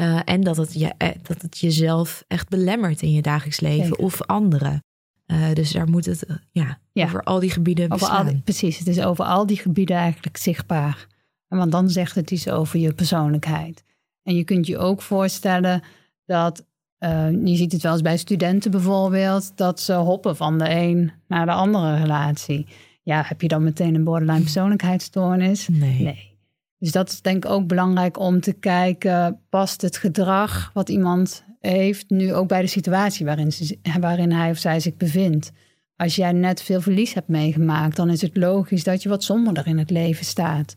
[0.00, 3.84] Uh, en dat het, je, eh, dat het jezelf echt belemmert in je dagelijks leven
[3.86, 4.04] Zeker.
[4.04, 4.82] of anderen.
[5.26, 7.04] Uh, dus daar moet het ja, Ja.
[7.04, 10.36] over al die gebieden Over al die- precies, het is over al die gebieden eigenlijk
[10.36, 11.06] zichtbaar.
[11.48, 13.84] Want dan zegt het iets over je persoonlijkheid.
[14.22, 15.82] En je kunt je ook voorstellen
[16.26, 16.66] dat,
[16.98, 21.12] eh, je ziet het wel eens bij studenten bijvoorbeeld, dat ze hoppen van de een
[21.28, 22.66] naar de andere relatie.
[23.02, 25.68] Ja, heb je dan meteen een borderline persoonlijkheidsstoornis?
[25.68, 26.02] Nee.
[26.02, 26.37] Nee.
[26.78, 31.44] Dus dat is denk ik ook belangrijk om te kijken, past het gedrag wat iemand
[31.60, 35.50] heeft nu ook bij de situatie waarin, ze, waarin hij of zij zich bevindt.
[35.96, 39.66] Als jij net veel verlies hebt meegemaakt, dan is het logisch dat je wat somberder
[39.66, 40.74] in het leven staat.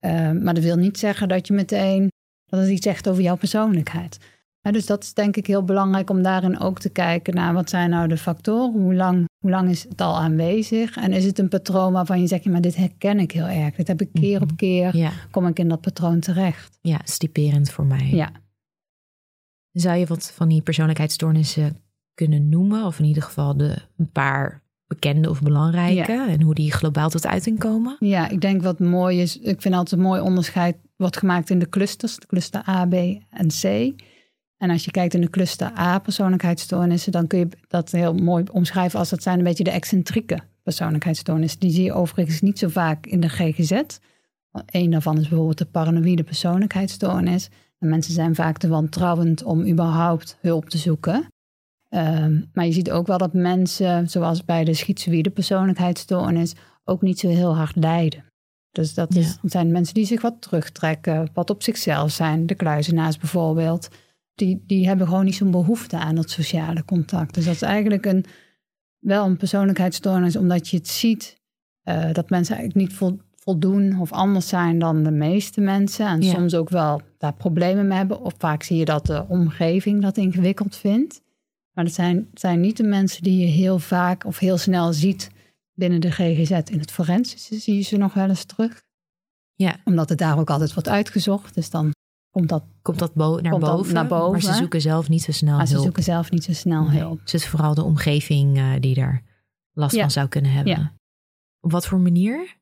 [0.00, 2.12] Uh, maar dat wil niet zeggen dat je meteen,
[2.46, 4.18] dat het iets zegt over jouw persoonlijkheid.
[4.64, 7.70] Ja, dus dat is denk ik heel belangrijk om daarin ook te kijken naar wat
[7.70, 11.38] zijn nou de factoren, hoe lang, hoe lang is het al aanwezig en is het
[11.38, 14.42] een patroon waarvan je zegt, maar dit herken ik heel erg, dit heb ik keer
[14.42, 16.78] op keer, Ja, kom ik in dat patroon terecht.
[16.80, 18.08] ja, stiperend voor mij.
[18.12, 18.30] Ja.
[19.72, 21.76] Zou je wat van die persoonlijkheidsstoornissen
[22.14, 22.84] kunnen noemen?
[22.84, 26.12] Of in ieder geval de, een paar bekende of belangrijke.
[26.28, 27.96] En hoe die globaal tot uiting komen?
[27.98, 29.38] Ja, ik denk wat mooi is.
[29.38, 32.16] Ik vind altijd een mooi onderscheid wordt gemaakt in de clusters.
[32.16, 32.94] De cluster A, B
[33.30, 33.92] en C.
[34.62, 38.44] En als je kijkt in de cluster A persoonlijkheidsstoornissen, dan kun je dat heel mooi
[38.52, 41.60] omschrijven als dat zijn een beetje de excentrieke persoonlijkheidsstoornissen.
[41.60, 43.82] Die zie je overigens niet zo vaak in de GGZ.
[44.66, 47.48] Eén daarvan is bijvoorbeeld de paranoïde persoonlijkheidsstoornis.
[47.78, 51.26] En mensen zijn vaak te wantrouwend om überhaupt hulp te zoeken.
[51.90, 57.18] Um, maar je ziet ook wel dat mensen, zoals bij de schizoïde persoonlijkheidsstoornis, ook niet
[57.18, 58.24] zo heel hard lijden.
[58.70, 62.46] Dus dat, is, dat zijn mensen die zich wat terugtrekken, wat op zichzelf zijn.
[62.46, 63.88] De kluizenaars bijvoorbeeld,
[64.46, 67.34] die, die hebben gewoon niet zo'n behoefte aan dat sociale contact.
[67.34, 68.24] Dus dat is eigenlijk een,
[68.98, 71.40] wel een persoonlijkheidsstoornis, omdat je het ziet
[71.84, 76.06] uh, dat mensen eigenlijk niet vol, voldoen of anders zijn dan de meeste mensen.
[76.06, 76.32] En Ja.
[76.32, 78.20] soms ook wel daar problemen mee hebben.
[78.20, 81.20] Of vaak zie je dat de omgeving dat ingewikkeld vindt.
[81.72, 85.30] Maar dat zijn, zijn niet de mensen die je heel vaak of heel snel ziet
[85.74, 86.50] binnen de GGZ.
[86.50, 88.82] In het forensische zie je ze nog wel eens terug.
[89.54, 89.76] Ja.
[89.84, 91.54] Omdat het daar ook altijd wordt uitgezocht.
[91.54, 91.92] Dus dan
[92.32, 92.62] komt dat.
[92.82, 95.56] Komt dat bo naar, Komt boven, naar boven, Maar ze zoeken zelf niet zo snel
[95.56, 96.98] Maar ze zoeken zelf niet zo snel Nee.
[96.98, 97.20] hulp.
[97.22, 99.22] Dus het is vooral de omgeving uh, die daar
[99.72, 100.00] last Ja.
[100.00, 100.72] van zou kunnen hebben.
[100.72, 100.92] Ja.
[101.60, 102.56] Op wat voor manier?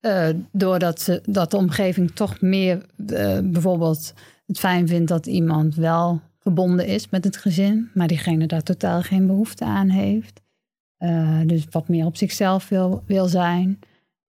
[0.00, 4.14] Uh, doordat ze, dat de omgeving toch meer uh, bijvoorbeeld
[4.46, 9.02] het fijn vindt dat iemand wel verbonden is met het gezin, maar diegene daar totaal
[9.02, 10.40] geen behoefte aan heeft.
[11.46, 13.78] Dus wat meer op zichzelf wil, wil zijn.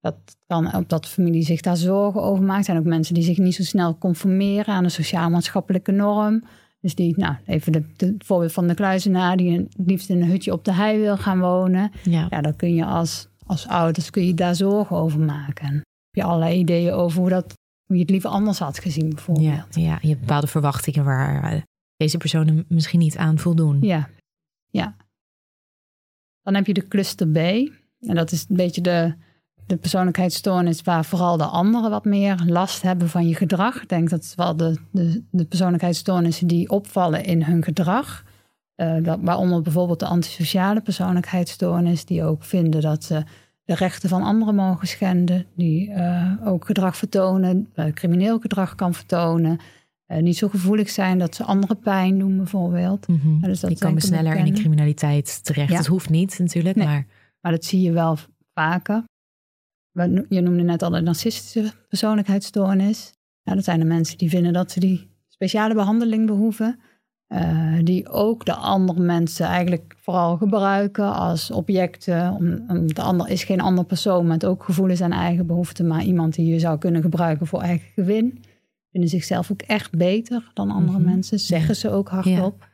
[0.07, 2.59] Dat kan ook dat de familie zich daar zorgen over maakt.
[2.59, 6.43] Er zijn ook mensen die zich niet zo snel conformeren aan een sociaal-maatschappelijke norm.
[6.79, 10.21] Dus die, nou, even de, de, het voorbeeld van de kluizenaar, die het liefst in
[10.21, 11.91] een hutje op de hei wil gaan wonen.
[12.03, 12.27] Ja.
[12.29, 15.73] Ja, dan kun je als, als ouders kun je daar zorgen over maken.
[15.73, 17.53] Heb je allerlei ideeën over hoe, dat,
[17.85, 19.75] hoe je het liever anders had gezien, bijvoorbeeld.
[19.75, 21.63] Ja, ja, je hebt bepaalde verwachtingen waar
[21.97, 23.81] deze personen misschien niet aan voldoen.
[23.81, 24.09] Ja,
[24.69, 24.95] ja.
[26.41, 27.37] Dan heb je de cluster B.
[27.99, 29.15] En dat is een beetje de,
[29.67, 33.81] de persoonlijkheidsstoornis waar vooral de anderen wat meer last hebben van je gedrag.
[33.81, 38.23] Ik denk dat het wel de, de, de persoonlijkheidsstoornissen die opvallen in hun gedrag.
[38.75, 43.23] Uh, dat, waaronder bijvoorbeeld de antisociale persoonlijkheidsstoornis, die ook vinden dat ze
[43.63, 48.93] de rechten van anderen mogen schenden, die uh, ook gedrag vertonen, uh, crimineel gedrag kan
[48.93, 49.59] vertonen.
[50.07, 53.07] Uh, niet zo gevoelig zijn dat ze andere pijn doen, bijvoorbeeld.
[53.07, 53.41] Mm -hmm.
[53.41, 55.71] dus dat die komen sneller in de criminaliteit terecht.
[55.71, 55.77] Ja.
[55.77, 56.85] Dat hoeft niet natuurlijk, Nee.
[56.85, 57.05] maar...
[57.47, 58.17] Maar dat zie je wel
[58.53, 59.03] vaker.
[60.29, 63.13] Je noemde net al de narcistische persoonlijkheidsstoornis.
[63.43, 66.79] Ja, dat zijn de mensen die vinden dat ze die speciale behandeling behoeven.
[67.29, 72.31] Uh, die ook de andere mensen eigenlijk vooral gebruiken als objecten.
[72.31, 76.03] Om, om de ander is geen ander persoon met ook gevoelens en eigen behoeften, maar
[76.03, 78.43] iemand die je zou kunnen gebruiken voor eigen gewin.
[78.91, 81.07] Vinden zichzelf ook echt beter dan andere Mhm.
[81.09, 82.67] mensen, zeggen ze ook hardop.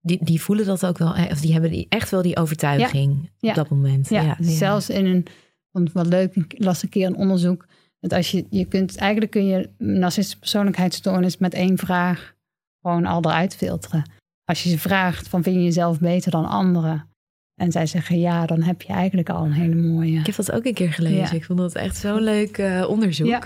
[0.00, 3.48] Die, die voelen dat ook wel, of die hebben echt wel die overtuiging Ja.
[3.48, 4.08] op dat moment.
[4.08, 4.36] Ja, ja.
[4.40, 5.26] zelfs in een,
[5.70, 7.66] want wat leuk, ik las een keer een onderzoek.
[8.00, 12.34] Dat als je, je kunt, eigenlijk kun je narcistische persoonlijkheidsstoornis met één vraag
[12.82, 14.10] gewoon al eruit filteren.
[14.44, 17.08] Als je ze vraagt van vind je jezelf beter dan anderen?
[17.54, 20.18] En zij zeggen ja, dan heb je eigenlijk al een hele mooie.
[20.18, 21.18] Ik heb dat ook een keer gelezen.
[21.18, 21.32] Ja.
[21.32, 23.26] Ik vond dat echt zo'n leuk uh, onderzoek.
[23.26, 23.38] Ja.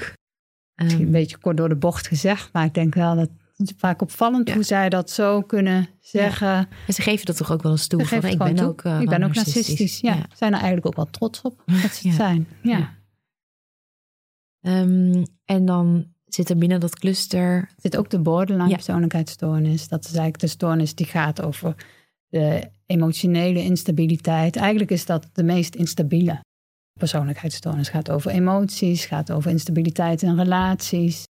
[0.74, 3.30] Misschien Ehm, een beetje kort door de bocht gezegd, maar ik denk wel dat
[3.76, 4.54] vaak opvallend Ja.
[4.54, 6.68] hoe zij dat zo kunnen zeggen.
[6.86, 8.06] en ze geven dat toch ook wel eens toe.
[8.06, 10.00] Van, ik ben ook, uh, ik ben ook narcistisch.
[10.00, 10.14] Ja.
[10.14, 10.26] Ja.
[10.34, 12.48] Zijn er eigenlijk ook wel trots op dat ze het zijn.
[12.62, 12.94] Ja.
[14.60, 17.40] Ehm, en dan zit er binnen dat cluster.
[17.40, 19.88] Er zit ook de borderline persoonlijkheidsstoornis.
[19.88, 21.74] Dat is eigenlijk de stoornis die gaat over
[22.28, 24.56] de emotionele instabiliteit.
[24.56, 26.40] Eigenlijk is dat de meest instabiele.
[26.98, 31.24] Persoonlijkheidsstoornis gaat over emoties, gaat over instabiliteit in relaties.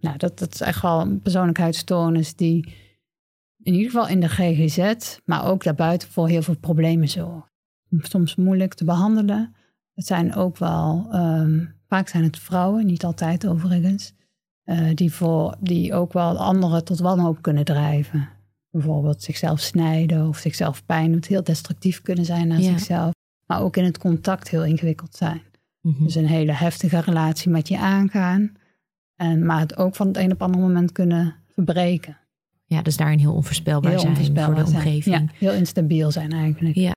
[0.00, 2.74] Nou, dat, dat is echt wel een persoonlijkheidsstoornis die
[3.62, 7.52] in ieder geval in de GGZ, maar ook daarbuiten voor heel veel problemen zorgt.
[7.98, 9.54] Soms moeilijk te behandelen.
[9.94, 14.12] Het zijn ook wel, ehm, vaak zijn het vrouwen, niet altijd overigens,
[14.64, 18.28] uh, die, voor, die ook wel anderen tot wanhoop kunnen drijven.
[18.70, 23.12] Bijvoorbeeld zichzelf snijden of zichzelf pijn doet, heel destructief kunnen zijn naar zichzelf.
[23.46, 25.42] Maar ook in het contact heel ingewikkeld zijn.
[25.80, 26.04] Mhm.
[26.04, 28.52] Dus een hele heftige relatie met je aangaan.
[29.18, 32.18] En, maar het ook van het een op het andere moment kunnen verbreken.
[32.64, 35.16] Ja, dus daarin heel onvoorspelbaar heel zijn onvoorspelbaar voor de omgeving.
[35.16, 36.74] Ja, heel instabiel zijn eigenlijk.
[36.74, 36.92] Ja.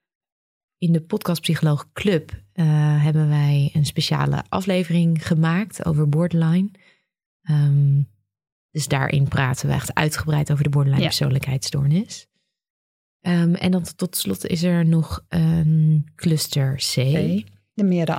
[0.77, 2.65] In de podcast Psycholoog Club uh,
[3.03, 6.69] hebben wij een speciale aflevering gemaakt over borderline.
[7.49, 8.07] Um,
[8.71, 12.27] dus daarin praten we echt uitgebreid over de borderline persoonlijkheidsstoornis.
[13.21, 16.95] Um, en dan tot slot is er nog een cluster C.
[17.73, 18.15] De meer de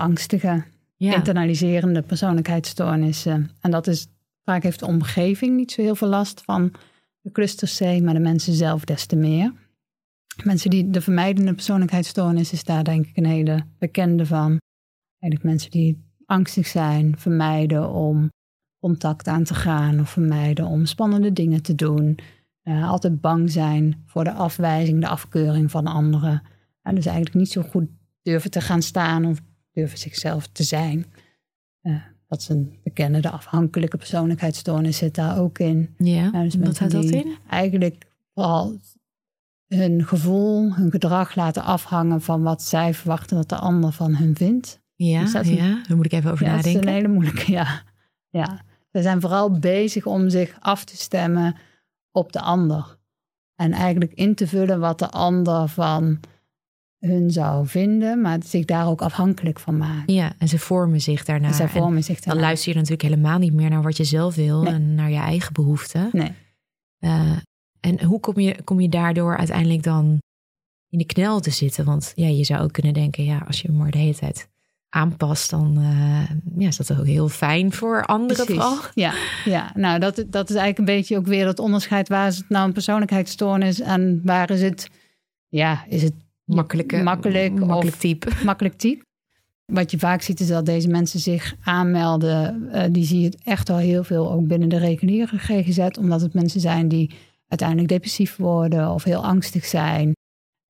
[1.11, 3.51] internaliserende persoonlijkheidsstoornissen.
[3.61, 4.07] En dat is
[4.45, 6.73] vaak heeft de omgeving niet zo heel veel last van
[7.21, 9.53] de cluster C, maar de mensen zelf des te meer.
[10.45, 14.61] Mensen die de vermijdende persoonlijkheidsstoornis is daar denk ik een hele bekende van.
[15.19, 18.31] Eigenlijk mensen die angstig zijn, vermijden om
[18.81, 22.19] contact aan te gaan of vermijden om spannende dingen te doen.
[22.65, 26.43] Uh, altijd bang zijn voor de afwijzing, de afkeuring van anderen.
[26.83, 27.89] En dus eigenlijk niet zo goed
[28.23, 29.41] durven te gaan staan of
[29.73, 31.07] durven zichzelf te zijn.
[31.83, 35.95] Uh, dat is een bekende, de afhankelijke persoonlijkheidsstoornis zit daar ook in.
[35.99, 37.37] Ja, dus wat houdt dat in?
[37.49, 38.79] Eigenlijk vooral
[39.67, 44.37] hun gevoel, hun gedrag laten afhangen van wat zij verwachten dat de ander van hun
[44.37, 44.81] vindt.
[44.95, 45.83] Ja, dus ja.
[45.89, 46.73] daar moet ik even over nadenken.
[46.73, 47.83] Dat is een hele moeilijke, ja.
[48.29, 48.61] ja.
[48.93, 51.57] Ze zijn vooral bezig om zich af te stemmen
[52.11, 52.99] op de ander.
[53.55, 56.21] En eigenlijk in te vullen wat de ander van
[57.07, 60.15] hun zou vinden, maar zich daar ook afhankelijk van maken.
[60.15, 61.47] Ja, en ze vormen zich daarna.
[61.47, 62.33] En zij vormen zich daarna.
[62.33, 65.17] Dan luister je natuurlijk helemaal niet meer naar wat je zelf wil en naar je
[65.17, 66.09] eigen behoeften.
[66.13, 66.33] Nee.
[67.01, 67.37] Uh,
[67.81, 70.19] en hoe kom je, kom je daardoor uiteindelijk dan
[70.89, 71.85] in de knel te zitten?
[71.85, 74.49] Want ja, je zou ook kunnen denken, ja, als je maar de hele tijd
[74.89, 78.79] aanpast, dan uh, ja, is dat ook heel fijn voor anderen vooral.
[78.95, 82.09] Ja, ja, nou dat, dat is eigenlijk een beetje ook weer het onderscheid.
[82.09, 84.89] Waar is het nou een persoonlijkheidsstoornis en waar is het,
[85.49, 86.15] ja, is het
[86.55, 88.29] makkelijke, makkelijk, makkelijk type?
[88.45, 89.05] Makkelijk type.
[89.65, 92.69] Wat je vaak ziet is dat deze mensen zich aanmelden.
[92.75, 95.89] Uh, die zie je echt al heel veel ook binnen de reguliere GGZ.
[95.99, 97.11] Omdat het mensen zijn die
[97.49, 100.13] uiteindelijk depressief worden of heel angstig zijn.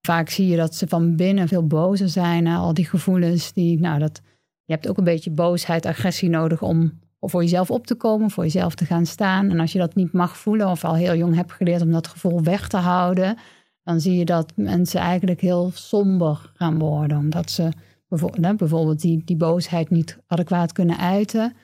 [0.06, 2.46] Vaak zie je dat ze van binnen veel bozer zijn.
[2.46, 4.20] Al die gevoelens die, nou dat,
[4.64, 8.44] je hebt ook een beetje boosheid, agressie nodig om voor jezelf op te komen, voor
[8.44, 9.50] jezelf te gaan staan.
[9.50, 12.08] En als je dat niet mag voelen of al heel jong hebt geleerd om dat
[12.08, 13.38] gevoel weg te houden,
[13.82, 17.18] dan zie je dat mensen eigenlijk heel somber gaan worden.
[17.18, 17.68] Omdat ze
[18.08, 21.54] bijvoorbeeld die, die boosheid niet adequaat kunnen uiten.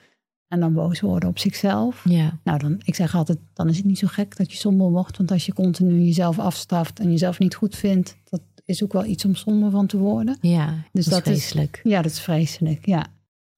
[0.47, 2.03] En dan boos worden op zichzelf.
[2.09, 2.39] Ja.
[2.43, 5.17] Nou, dan, ik zeg altijd, dan is het niet zo gek dat je somber wordt.
[5.17, 9.05] Want als je continu jezelf afstraft en jezelf niet goed vindt, dat is ook wel
[9.05, 10.37] iets om somber van te worden.
[10.41, 11.79] Ja, dus dat, is vreselijk.
[11.83, 13.07] ja, dat is vreselijk, ja.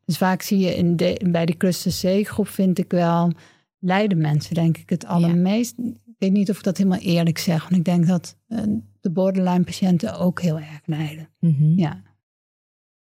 [0.06, 3.32] Dus vaak zie je in de, bij die cluster C-groep, vind ik wel,
[3.80, 5.76] lijden mensen denk ik het allermeest.
[6.22, 8.60] Weet niet of ik dat helemaal eerlijk zeg, want ik denk dat uh,
[9.02, 11.30] de borderline-patiënten ook heel erg lijden.
[11.40, 12.02] Mm Ja.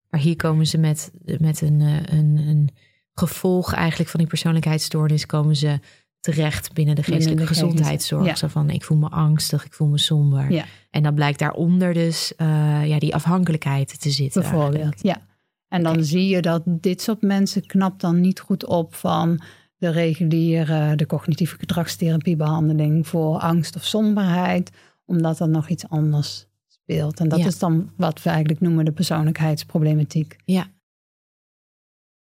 [0.09, 2.69] Maar hier komen ze met, met een, eh, een, een
[3.13, 5.79] gevolg eigenlijk van die persoonlijkheidsstoornis komen ze
[6.19, 8.37] terecht binnen de geestelijke gezondheidszorg.
[8.37, 10.51] Zo van ik voel me angstig, ik voel me somber.
[10.51, 10.65] Ja.
[10.89, 14.41] En dan blijkt daaronder dus uh, ja, die afhankelijkheid te zitten.
[14.41, 15.21] Bijvoorbeeld, ja.
[15.67, 19.41] En dan zie je dat dit soort mensen knapt dan niet goed op van
[19.77, 24.71] de reguliere, de cognitieve gedragstherapiebehandeling voor angst of somberheid,
[25.05, 27.19] omdat er nog iets anders speelt.
[27.19, 30.35] En dat is dan wat we eigenlijk noemen de persoonlijkheidsproblematiek.
[30.45, 30.67] Ja,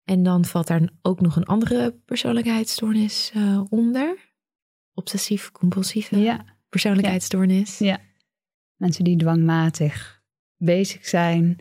[0.10, 4.17] en dan valt daar ook nog een andere persoonlijkheidsstoornis uh, onder.
[4.93, 6.45] Obsessief-compulsieve ja.
[6.69, 7.78] persoonlijkheidsstoornis.
[7.78, 7.99] Ja.
[8.75, 10.21] Mensen die dwangmatig
[10.58, 11.58] bezig zijn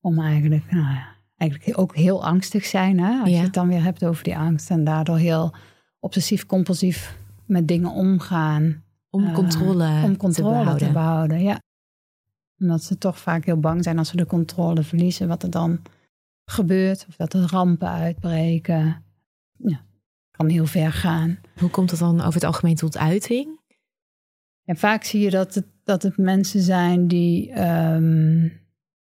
[0.00, 3.00] om eigenlijk, nou ja, eigenlijk ook heel angstig zijn.
[3.00, 3.20] Hè?
[3.20, 4.70] Als je het dan weer hebt over die angst.
[4.70, 5.54] En daardoor heel
[6.00, 8.82] obsessief-compulsief met dingen omgaan.
[9.10, 10.86] Om uh, controle, om controle te behouden.
[10.86, 11.42] te behouden.
[11.42, 11.60] Ja.
[12.58, 15.28] Omdat ze toch vaak heel bang zijn als ze de controle verliezen.
[15.28, 15.82] Wat er dan
[16.44, 17.06] gebeurt.
[17.08, 19.04] Of dat er rampen uitbreken.
[19.56, 19.80] Ja,
[20.30, 21.38] kan heel ver gaan.
[21.58, 23.56] Hoe komt dat dan over het algemeen tot uiting?
[24.64, 28.52] En vaak zie je dat het, dat het mensen zijn die um,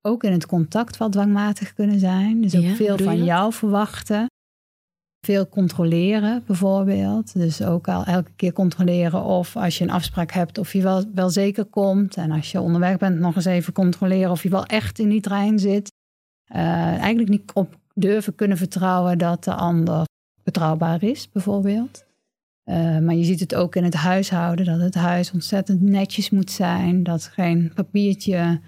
[0.05, 2.41] ook in het contact wel dwangmatig kunnen zijn.
[2.41, 4.25] Dus ook ja, veel van jou verwachten.
[5.25, 7.33] Veel controleren bijvoorbeeld.
[7.33, 11.03] Dus ook al elke keer controleren of als je een afspraak hebt of je wel,
[11.13, 12.15] wel zeker komt.
[12.15, 15.21] En als je onderweg bent nog eens even controleren of je wel echt in die
[15.21, 15.91] trein zit.
[16.55, 16.57] Uh,
[16.97, 20.03] eigenlijk niet op durven kunnen vertrouwen dat de ander
[20.43, 22.05] betrouwbaar is, bijvoorbeeld.
[22.65, 26.51] Uh, maar je ziet het ook in het huishouden, dat het huis ontzettend netjes moet
[26.51, 28.59] zijn, dat geen papiertje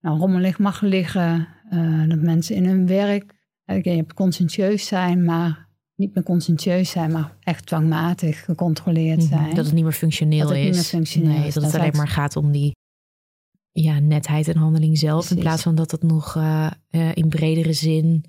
[0.00, 5.68] nou, rommelig mag liggen, uh, dat mensen in hun werk, je hebt conscientieus zijn, maar
[5.94, 9.54] niet meer conscientieus zijn, maar echt dwangmatig gecontroleerd Mhm, zijn.
[9.54, 10.64] Dat het niet meer functioneel Dat het is.
[10.64, 11.54] niet meer functioneel nee, is.
[11.54, 12.74] dat het alleen maar gaat om die
[13.72, 15.30] ja, netheid en handeling zelf.
[15.30, 18.24] In plaats van dat het nog eh, eh, in bredere zin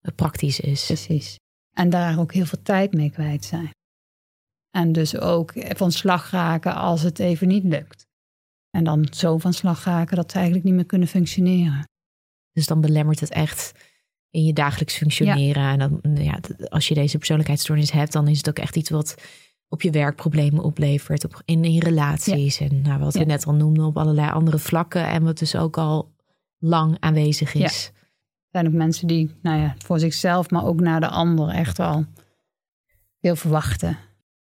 [0.00, 0.86] eh, praktisch is.
[0.86, 1.36] Precies.
[1.76, 3.70] En daar ook heel veel tijd mee kwijt zijn.
[4.70, 8.06] En dus ook van slag raken als het even niet lukt.
[8.78, 11.88] En dan zo van slag raken dat ze eigenlijk niet meer kunnen functioneren.
[12.52, 13.72] Dus dan belemmert het echt
[14.30, 15.62] in je dagelijks functioneren.
[15.62, 16.38] En dan, ja,
[16.68, 19.14] als je deze persoonlijkheidsstoornis hebt, dan is het ook echt iets wat
[19.68, 21.24] op je werk problemen oplevert.
[21.24, 22.60] Op, in, in relaties.
[22.60, 23.24] En nou, wat we Ja.
[23.24, 25.06] net al noemden, op allerlei andere vlakken.
[25.08, 26.14] En wat dus ook al
[26.58, 27.86] lang aanwezig is.
[27.94, 31.78] Er zijn ook mensen die nou ja, voor zichzelf, maar ook naar de ander echt
[31.78, 32.04] wel
[33.20, 33.98] veel verwachten.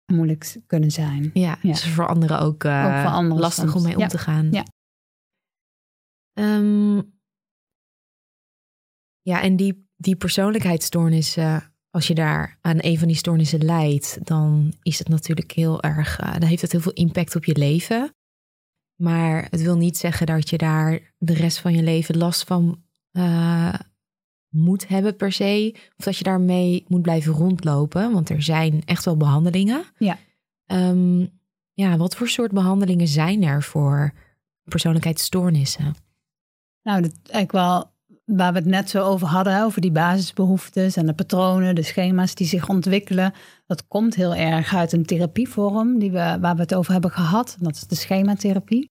[0.06, 1.30] Moeilijk kunnen zijn.
[1.34, 1.70] Ja, Ja.
[1.72, 3.76] dus voor anderen ook, eh, Ook voor anderen lastig soms.
[3.76, 4.06] om mee om Ja.
[4.08, 4.50] te gaan.
[4.50, 4.64] Ja.
[6.32, 6.96] Ehm,
[9.22, 14.74] ja, en die, die persoonlijkheidsstoornissen, als je daar aan een van die stoornissen lijdt, dan
[14.82, 18.14] is het natuurlijk heel erg, eh, dan heeft het heel veel impact op je leven.
[19.02, 22.84] Maar het wil niet zeggen dat je daar de rest van je leven last van
[23.10, 23.74] eh,
[24.56, 25.74] moet hebben per se.
[25.96, 28.12] Of dat je daarmee moet blijven rondlopen.
[28.12, 29.84] Want er zijn echt wel behandelingen.
[29.98, 30.18] Ja.
[30.66, 31.26] Ehm,
[31.72, 34.12] ja, wat voor soort behandelingen zijn er voor
[34.64, 35.94] persoonlijkheidsstoornissen?
[36.82, 41.06] Nou, dat eigenlijk wel waar we het net zo over hadden, over die basisbehoeftes en
[41.06, 43.32] de patronen, de schema's die zich ontwikkelen.
[43.66, 47.56] Dat komt heel erg uit een therapievorm die we, waar we het over hebben gehad.
[47.60, 48.90] Dat is de schematherapie.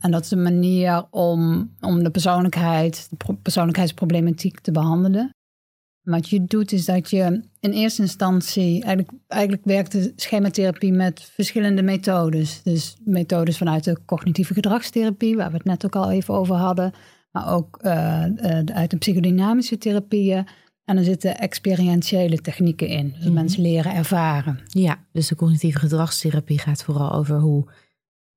[0.00, 5.30] En dat is een manier om, om de persoonlijkheid, de pro- persoonlijkheidsproblematiek te behandelen.
[6.02, 11.30] Wat je doet is dat je in eerste instantie, eigenlijk, eigenlijk werkt de schematherapie met
[11.34, 12.62] verschillende methodes.
[12.62, 16.92] Dus methodes vanuit de cognitieve gedragstherapie, waar we het net ook al even over hadden.
[17.30, 20.46] Maar ook eh, eh, uit de psychodynamische therapieën.
[20.84, 23.12] En er zitten experientiële technieken in.
[23.16, 23.32] Dus Mhm.
[23.34, 24.60] mensen leren ervaren.
[24.66, 27.66] Ja, dus de cognitieve gedragstherapie gaat vooral over hoe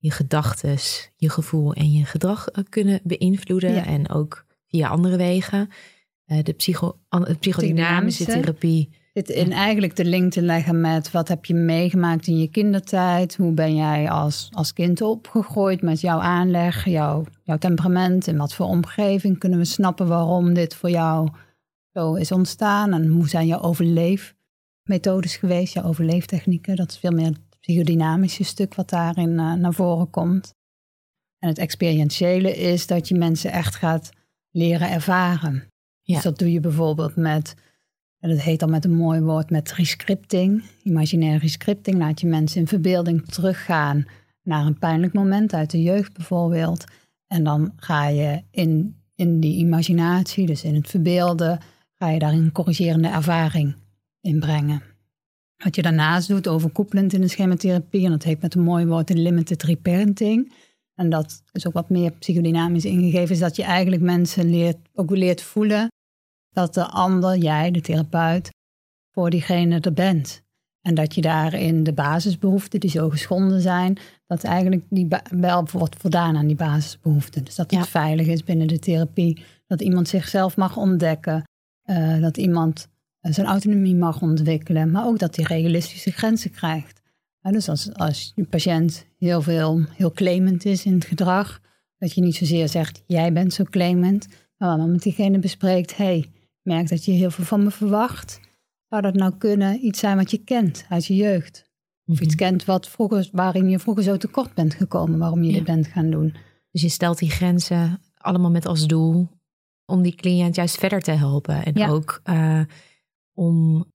[0.02, 0.78] je gedachten,
[1.16, 3.74] je gevoel en je gedrag eh, kunnen beïnvloeden.
[3.74, 3.86] Ja.
[3.86, 5.70] En ook via andere wegen.
[6.26, 6.98] Eh, de, psycho,
[7.40, 8.26] Psychodynamische.
[8.26, 8.90] therapie.
[9.14, 13.36] Dit in eigenlijk de link te leggen met wat heb je meegemaakt in je kindertijd?
[13.36, 18.28] Hoe ben jij als, als kind opgegroeid met jouw aanleg, jouw, jouw temperament?
[18.28, 21.30] In wat voor omgeving kunnen we snappen waarom dit voor jou
[21.94, 22.94] zo is ontstaan?
[22.94, 26.76] En hoe zijn jouw overleefmethodes geweest, jouw overleeftechnieken?
[26.76, 27.34] Dat is veel meer
[27.78, 30.54] het psychodynamische stuk wat daarin eh, naar voren komt.
[31.40, 34.10] En het experientiële is dat je mensen echt gaat
[34.52, 35.64] leren ervaren.
[36.02, 36.14] Ja.
[36.14, 37.56] Dus dat doe je bijvoorbeeld met
[38.20, 40.64] en dat heet dan met een mooi woord met rescripting.
[40.84, 44.06] Imaginaire rescripting laat je mensen in verbeelding teruggaan
[44.44, 46.84] naar een pijnlijk moment uit de jeugd bijvoorbeeld.
[47.28, 51.60] En dan ga je in, in die imaginatie, dus in het verbeelden,
[51.98, 53.76] ga je daar een corrigerende ervaring
[54.20, 54.91] in brengen.
[55.64, 59.08] Wat je daarnaast doet, overkoepelend in de schematherapie, en dat heet met een mooi woord
[59.08, 60.54] de limited reparenting.
[60.96, 65.10] En dat is ook wat meer psychodynamisch ingegeven, is dat je eigenlijk mensen leert, ook
[65.10, 65.88] leert voelen
[66.54, 68.50] dat de ander, jij, de therapeut,
[69.12, 70.42] voor diegene er bent.
[70.82, 73.98] En dat je daarin de basisbehoeften die zo geschonden zijn,
[74.28, 77.44] dat eigenlijk die wel wordt voldaan aan die basisbehoeften.
[77.44, 77.86] Dus dat het Ja.
[77.86, 81.44] veilig is binnen de therapie, dat iemand zichzelf mag ontdekken,
[81.82, 82.88] eh, dat iemand
[83.22, 87.02] zijn autonomie mag ontwikkelen, maar ook dat hij realistische grenzen krijgt.
[87.42, 91.60] En dus als, als je patiënt heel veel, heel claimend is in het gedrag,
[91.98, 96.18] dat je niet zozeer zegt, jij bent zo claimend, maar wel met diegene bespreekt, hey,
[96.18, 96.30] ik
[96.62, 98.40] merk dat je heel veel van me verwacht.
[98.90, 101.70] Zou dat nou kunnen iets zijn wat je kent uit je jeugd?
[102.06, 102.24] Of Mhm.
[102.24, 105.56] iets kent wat vroeger, waarin je vroeger zo tekort bent gekomen, waarom je Ja.
[105.56, 106.36] dit bent gaan doen?
[106.72, 109.28] Dus je stelt die grenzen allemaal met als doel
[109.86, 111.66] om die cliënt juist verder te helpen.
[111.66, 111.88] En Ja.
[111.90, 112.62] ook eh,
[113.42, 113.86] om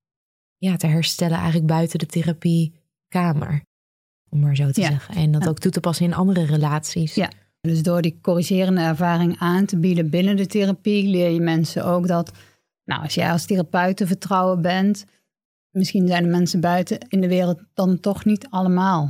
[0.56, 3.62] ja, te herstellen eigenlijk buiten de therapiekamer.
[4.28, 4.88] Om maar zo te Ja.
[4.88, 5.14] zeggen.
[5.14, 5.48] En dat Ja.
[5.48, 7.14] ook toe te passen in andere relaties.
[7.14, 7.30] Ja.
[7.60, 12.06] Dus door die corrigerende ervaring aan te bieden binnen de therapie, leer je mensen ook
[12.06, 12.32] dat,
[12.84, 15.04] nou, als jij als therapeut te vertrouwen bent,
[15.70, 19.08] misschien zijn de mensen buiten in de wereld dan toch niet allemaal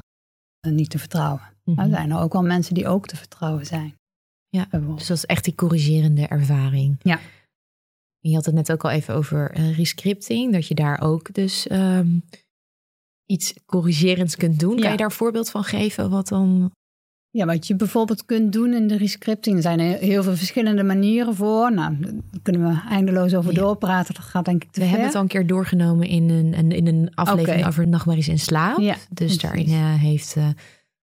[0.60, 1.40] eh, niet te vertrouwen.
[1.64, 1.76] Mhm.
[1.76, 3.94] Maar er zijn er ook wel mensen die ook te vertrouwen zijn.
[4.48, 4.66] Ja.
[4.70, 6.96] Dus dat is echt die corrigerende ervaring.
[7.02, 7.18] Ja.
[8.28, 10.52] Je had het net ook al even over eh, rescripting.
[10.52, 12.08] Dat je daar ook dus ehm,
[13.26, 14.80] iets corrigerends kunt doen.
[14.80, 16.10] Kan je daar een voorbeeld van geven?
[16.10, 16.70] Wat dan...
[17.30, 20.82] Ja, wat je bijvoorbeeld kunt doen in de rescripting, er zijn er heel veel verschillende
[20.82, 21.72] manieren voor.
[21.72, 22.12] Nou, daar
[22.42, 23.60] kunnen we eindeloos over Ja.
[23.60, 24.14] doorpraten.
[24.14, 24.88] Dat gaat denk ik te We ver.
[24.88, 28.78] hebben het al een keer doorgenomen in een, in een aflevering over nachtmerries en slaap.
[28.78, 29.40] Ja, dus precies.
[29.40, 30.48] daarin eh, heeft eh,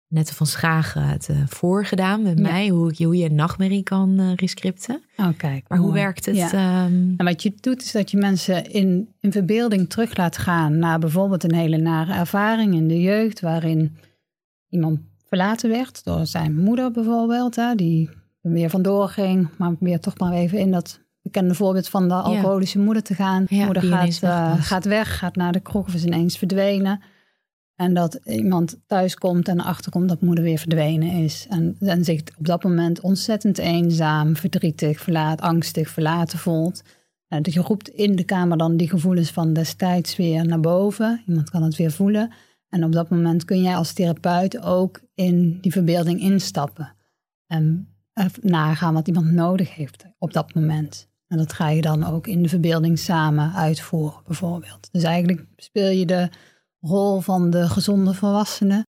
[0.08, 2.42] Nette van Schagen het eh, voorgedaan met Ja.
[2.50, 2.68] mij.
[2.68, 5.02] Hoe, je- hoe je een nachtmerrie kan eh rescripten.
[5.16, 5.64] Oh, kijk.
[5.68, 6.36] Maar hoe werkt het?
[6.36, 6.52] Ja.
[6.52, 10.78] ehm, En wat je doet is dat je mensen in, in verbeelding terug laat gaan
[10.78, 13.96] naar bijvoorbeeld een hele nare ervaring in de jeugd, waarin
[14.68, 18.10] iemand verlaten werd door zijn moeder bijvoorbeeld, hè, die
[18.42, 22.14] er weer vandoor ging, maar weer toch maar even in dat bekende voorbeeld van de
[22.14, 23.46] alcoholische moeder te gaan.
[23.50, 27.00] Moeder gaat, eh, gaat weg, gaat naar de kroeg of is ineens verdwenen.
[27.78, 31.46] En dat iemand thuis komt en erachter komt dat moeder weer verdwenen is.
[31.50, 36.82] En, en zich op dat moment ontzettend eenzaam, verdrietig, verlaat, angstig, verlaten voelt.
[37.28, 41.22] Nou, dat je roept in de kamer dan die gevoelens van destijds weer naar boven.
[41.26, 42.32] Iemand kan het weer voelen.
[42.68, 46.94] En op dat moment kun jij als therapeut ook in die verbeelding instappen.
[47.46, 47.88] En
[48.40, 51.08] nagaan wat iemand nodig heeft op dat moment.
[51.26, 54.88] En dat ga je dan ook in de verbeelding samen uitvoeren, bijvoorbeeld.
[54.92, 56.28] Dus eigenlijk speel je de
[56.80, 58.86] rol van de gezonde volwassene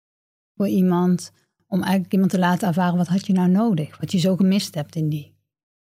[0.55, 1.32] voor iemand.
[1.66, 3.99] Om eigenlijk iemand te laten ervaren wat had je nou nodig.
[4.01, 5.24] Wat je zo gemist hebt in die,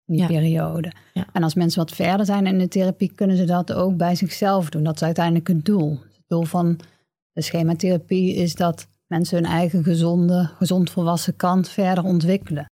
[0.05, 0.27] in die Ja.
[0.27, 0.93] periode.
[1.15, 1.27] Ja.
[1.33, 4.71] En als mensen wat verder zijn in de therapie, kunnen ze dat ook bij zichzelf
[4.71, 4.83] doen.
[4.83, 5.91] Dat is uiteindelijk het doel.
[5.91, 6.79] Het doel van
[7.33, 12.71] de schematherapie is dat mensen hun eigen gezonde, gezond volwassen kant verder ontwikkelen.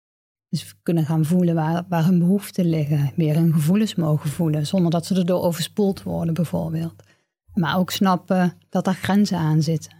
[0.49, 3.11] Dus kunnen gaan voelen waar, waar hun behoeften liggen.
[3.15, 4.67] Weer hun gevoelens mogen voelen.
[4.67, 7.03] Zonder dat ze erdoor overspoeld worden bijvoorbeeld.
[7.59, 9.91] Maar ook snappen dat daar grenzen aan zitten.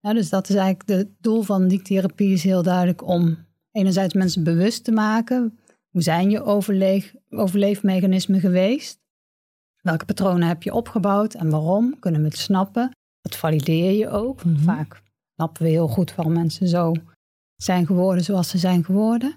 [0.00, 3.38] Ja, dus dat is eigenlijk het doel van die therapie is heel duidelijk om
[3.70, 5.58] enerzijds mensen bewust te maken.
[5.88, 8.98] Hoe zijn je overleef, overleefmechanismen geweest?
[9.80, 11.98] Welke patronen heb je opgebouwd en waarom?
[11.98, 12.96] Kunnen we het snappen?
[13.20, 14.44] Dat valideer je ook.
[14.44, 14.58] Mhm.
[14.58, 15.02] Vaak
[15.34, 16.92] snappen we heel goed waarom mensen zo
[17.56, 19.34] zijn geworden zoals ze zijn geworden.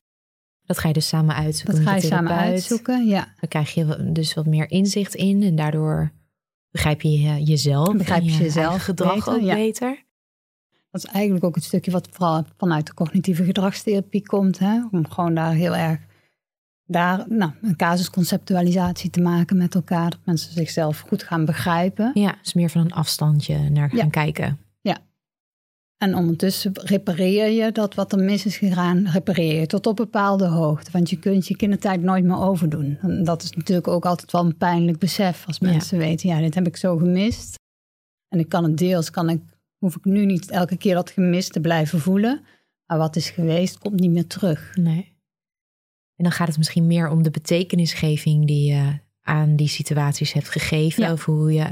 [0.66, 1.76] dat ga je dus samen uitzoeken.
[1.76, 3.08] Dat ga je samen uitzoeken.
[3.08, 5.44] Ja, Dan krijg je dus wat meer inzicht in.
[5.44, 6.12] En daardoor
[6.72, 7.96] begrijp je eh, jezelf.
[7.96, 9.56] Begrijp en je jezelf gedrag beter, ook ja.
[9.56, 10.04] beter.
[10.92, 14.60] dat is eigenlijk ook het stukje wat vooral vanuit de cognitieve gedragstherapie komt.
[14.60, 14.82] Hè?
[14.92, 16.00] Om gewoon daar heel erg
[16.86, 20.10] daar, nou, een casusconceptualisatie te maken met elkaar.
[20.10, 22.12] Dat mensen zichzelf goed gaan begrijpen.
[22.14, 24.08] Ja, dus meer van een afstandje naar gaan Ja.
[24.10, 24.60] kijken.
[26.02, 30.46] En ondertussen repareer je dat wat er mis is gegaan, repareer je tot op bepaalde
[30.46, 30.92] hoogte.
[30.92, 32.98] Want je kunt je kindertijd nooit meer overdoen.
[33.02, 35.68] En dat is natuurlijk ook altijd wel een pijnlijk besef als Ja.
[35.68, 37.60] mensen weten, ja, dit heb ik zo gemist.
[38.28, 39.42] En ik kan het deels, kan ik,
[39.78, 42.42] hoef ik nu niet elke keer dat gemist te blijven voelen.
[42.86, 44.76] Maar wat is geweest, komt niet meer terug.
[44.76, 45.14] Nee.
[46.16, 50.50] En dan gaat het misschien meer om de betekenisgeving die je aan die situaties hebt
[50.50, 51.04] gegeven.
[51.04, 51.12] Ja.
[51.12, 51.68] Of hoe je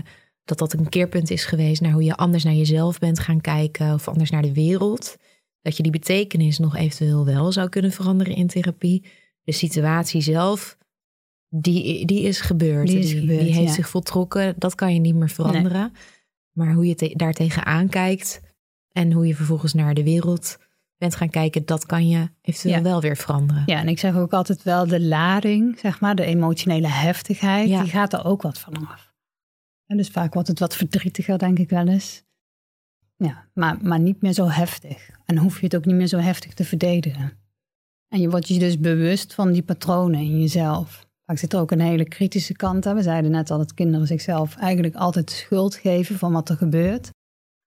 [0.49, 3.93] dat dat een keerpunt is geweest naar hoe je anders naar jezelf bent gaan kijken
[3.93, 5.15] of anders naar de wereld.
[5.61, 9.05] Dat je die betekenis nog eventueel wel zou kunnen veranderen in therapie.
[9.43, 10.77] De situatie zelf,
[11.49, 12.87] die, die is gebeurd.
[12.87, 13.73] Die is gebeurd, die heeft ja.
[13.73, 14.55] zich voltrokken.
[14.57, 15.93] Dat kan je niet meer veranderen.
[16.51, 18.41] Maar hoe je te, daar tegenaan kijkt
[18.91, 20.57] en hoe je vervolgens naar de wereld
[20.97, 22.81] bent gaan kijken, dat kan je eventueel Ja.
[22.81, 23.63] wel weer veranderen.
[23.65, 27.81] Ja, en ik zeg ook altijd wel de lading, zeg maar, de emotionele heftigheid, Ja.
[27.81, 29.08] die gaat er ook wat van af.
[29.89, 32.23] En dus vaak wordt het wat verdrietiger, denk ik wel eens.
[33.15, 35.09] Ja, maar, maar niet meer zo heftig.
[35.25, 37.31] En hoef je het ook niet meer zo heftig te verdedigen.
[38.07, 41.07] En je wordt je dus bewust van die patronen in jezelf.
[41.25, 42.95] Vaak zit er ook een hele kritische kant aan.
[42.95, 47.09] We zeiden net al dat kinderen zichzelf eigenlijk altijd schuld geven van wat er gebeurt.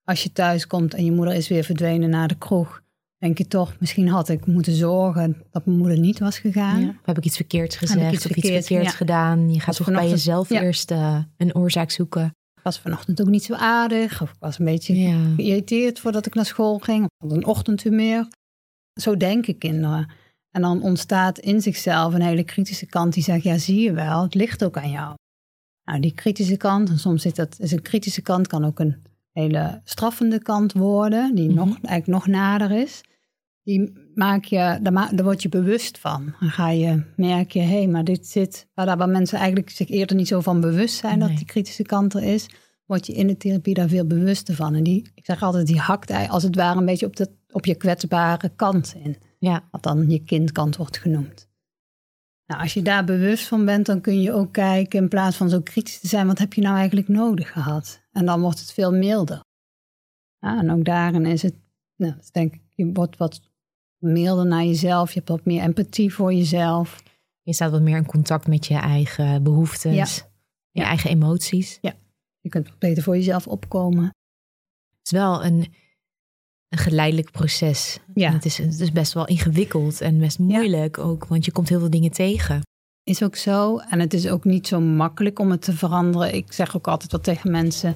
[0.05, 2.83] Als je thuis komt en je moeder is weer verdwenen naar de kroeg,
[3.23, 6.81] denk je toch, misschien had ik moeten zorgen dat mijn moeder niet was gegaan.
[6.81, 6.95] Ja.
[7.05, 8.97] Heb ik iets verkeerds ik gezegd iets of iets verkeerd, verkeerds ja.
[8.97, 9.53] gedaan?
[9.53, 10.63] Je gaat toch bij jezelf ja.
[10.63, 12.25] eerst eh, een oorzaak zoeken.
[12.57, 14.23] Ik was vanochtend ook niet zo aardig.
[14.23, 14.95] Of ik was een beetje
[15.37, 17.05] geïrriteerd voordat ik naar school ging.
[17.05, 18.29] Of had een ochtendhumeur.
[19.01, 20.11] Zo denken kinderen.
[20.51, 24.23] En dan ontstaat in zichzelf een hele kritische kant die zegt, ja zie je wel,
[24.23, 25.15] het ligt ook aan jou.
[25.85, 29.03] Nou, die kritische kant, en soms zit dat, is een kritische kant, kan ook een
[29.33, 31.55] hele straffende kant worden, die Mhm.
[31.57, 33.01] nog, eigenlijk nog nader is.
[33.63, 36.35] Die maak je, daar, ma- daar word je bewust van.
[36.41, 39.89] Dan ga je, merk je, hé, hey, maar dit zit, waar, waar mensen eigenlijk zich
[39.89, 42.49] eerder niet zo van bewust zijn dat die kritische kant er is,
[42.87, 44.75] word je in de therapie daar veel bewuster van.
[44.75, 47.65] En die, ik zeg altijd, die hakt als het ware een beetje op, de, op
[47.65, 49.17] je kwetsbare kant in.
[49.39, 51.51] Ja, Wat dan je kindkant wordt genoemd.
[52.47, 55.51] Nou, als je daar bewust van bent, dan kun je ook kijken, in plaats van
[55.51, 58.03] zo kritisch te zijn, wat heb je nou eigenlijk nodig gehad?
[58.13, 59.41] En dan wordt het veel milder.
[60.39, 61.55] Ja, en ook daarin is het,
[61.97, 63.41] nou, dat is denk ik, je wordt wat
[64.03, 67.03] milder naar jezelf, je hebt wat meer empathie voor jezelf.
[67.45, 70.25] je staat wat meer in contact met je eigen behoeftes, Ja.
[70.71, 70.87] je Ja.
[70.87, 71.79] eigen emoties.
[72.41, 74.05] Je kunt wat beter voor jezelf opkomen.
[74.05, 75.75] Het is wel een,
[76.69, 77.99] een geleidelijk proces.
[78.15, 78.33] Ja.
[78.33, 81.79] Het, is, het is best wel ingewikkeld en best moeilijk ook, want je komt heel
[81.79, 82.61] veel dingen tegen.
[83.03, 83.79] Is ook zo.
[83.79, 86.35] En het is ook niet zo makkelijk om het te veranderen.
[86.35, 87.95] Ik zeg ook altijd wat tegen mensen.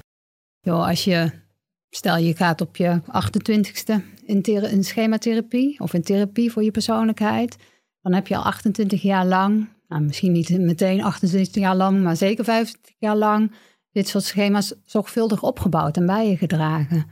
[0.59, 1.31] Joh, als je,
[1.89, 3.93] stel je gaat op je 28ste
[4.25, 7.55] in, in schematherapie of in therapie voor je persoonlijkheid.
[8.01, 12.15] Dan heb je al 28 jaar lang, nou, misschien niet meteen 28 jaar lang, maar
[12.15, 13.51] zeker 25 jaar lang
[13.91, 17.05] dit soort schema's zorgvuldig opgebouwd en bij je gedragen.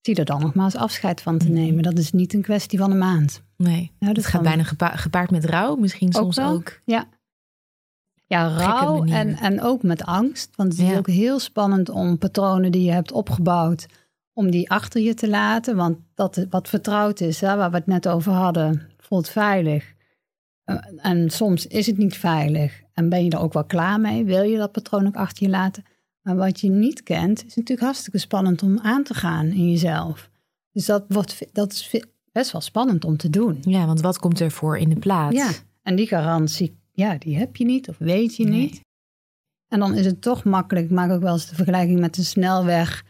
[0.00, 1.82] Zie er dan nogmaals afscheid van te nemen.
[1.82, 3.42] Dat is niet een kwestie van een maand.
[3.56, 6.50] Nee, dat het gaat bijna gepa- gepaard met rouw, misschien soms wel.
[6.52, 6.80] ook.
[6.84, 7.08] Ja.
[8.26, 10.50] Ja, rouw en, en ook met angst.
[10.56, 10.96] Want het is Ja.
[10.98, 13.86] ook heel spannend om patronen die je hebt opgebouwd,
[14.32, 15.76] om die achter je te laten.
[15.76, 19.92] Want dat wat vertrouwd is, hè, waar we het net over hadden, voelt veilig.
[20.64, 22.80] Eh, En soms is het niet veilig.
[22.94, 24.24] En ben je er ook wel klaar mee?
[24.24, 25.84] Wil je dat patroon ook achter je laten?
[26.22, 30.30] Maar wat je niet kent, is natuurlijk hartstikke spannend om aan te gaan in jezelf.
[30.72, 33.58] Dus dat, wordt, dat is best wel spannend om te doen.
[33.62, 35.36] Ja, want wat komt er voor in de plaats?
[35.36, 35.50] Ja,
[35.82, 38.60] en die garantie, ja, die heb je niet of weet je Nee.
[38.60, 38.80] niet.
[39.68, 40.86] En dan is het toch makkelijk.
[40.86, 43.04] Ik maak ook wel eens de vergelijking met een snelweg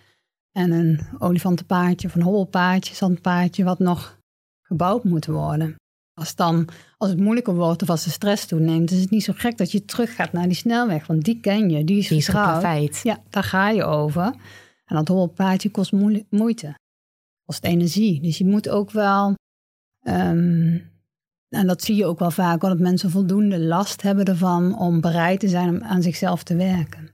[0.52, 4.18] en een olifantenpaardje of een hobbelpaardje, zandpaardje, wat nog
[4.62, 5.74] gebouwd moet worden.
[6.14, 9.32] Als, dan, als het moeilijker wordt of als de stress toeneemt, is het niet zo
[9.36, 11.06] gek dat je terug gaat naar die snelweg.
[11.06, 13.00] Want die ken je, die is, Die is geplaveid.
[13.02, 14.24] Ja, daar ga je over.
[14.84, 16.78] En dat hobbelpaardje kost moe- moeite.
[17.44, 18.20] Kost energie.
[18.20, 19.34] Dus je moet ook wel...
[20.00, 20.78] ehm,
[21.48, 25.40] en dat zie je ook wel vaak, dat mensen voldoende last hebben ervan om bereid
[25.40, 27.10] te zijn om aan zichzelf te werken.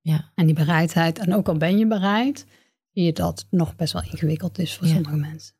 [0.00, 0.30] Ja.
[0.34, 2.46] En die bereidheid, en ook al ben je bereid,
[2.96, 4.92] zie je dat het nog best wel ingewikkeld is voor Ja.
[4.92, 5.54] sommige mensen.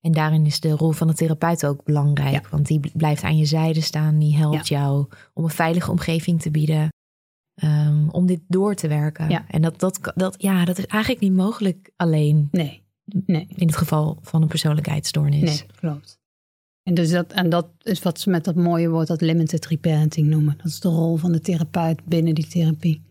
[0.00, 2.32] En daarin is de rol van de therapeut ook belangrijk.
[2.44, 2.50] Ja.
[2.50, 4.18] Want die blijft aan je zijde staan.
[4.18, 6.88] Die helpt jou om een veilige omgeving te bieden.
[7.54, 9.28] ehm, om dit door te werken.
[9.28, 9.44] Ja.
[9.48, 12.48] En dat, dat, dat, ja, dat is eigenlijk niet mogelijk alleen.
[12.50, 12.82] Nee,
[13.26, 15.40] nee, In het geval van een persoonlijkheidsstoornis.
[15.42, 16.18] nee, klopt.
[16.82, 20.26] En, dus dat, en dat is wat ze met dat mooie woord, dat limited reparenting
[20.28, 20.54] noemen.
[20.56, 23.02] Dat is de rol van de therapeut binnen die therapie.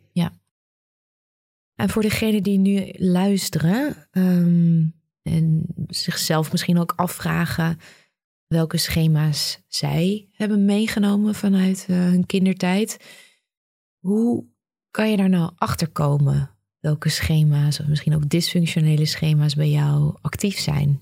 [1.76, 4.84] En voor degenen die nu luisteren ehm,
[5.22, 7.78] en zichzelf misschien ook afvragen
[8.48, 12.98] welke schema's zij hebben meegenomen vanuit eh, hun kindertijd.
[14.00, 14.46] Hoe
[14.92, 16.50] kan je daar nou achter komen?
[16.80, 21.02] Welke schema's, of misschien ook dysfunctionele schema's bij jou actief zijn?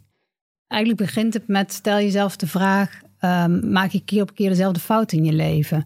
[0.68, 4.80] Eigenlijk begint het met, stel jezelf de vraag, ehm, maak je keer op keer dezelfde
[4.80, 5.84] fout in je leven?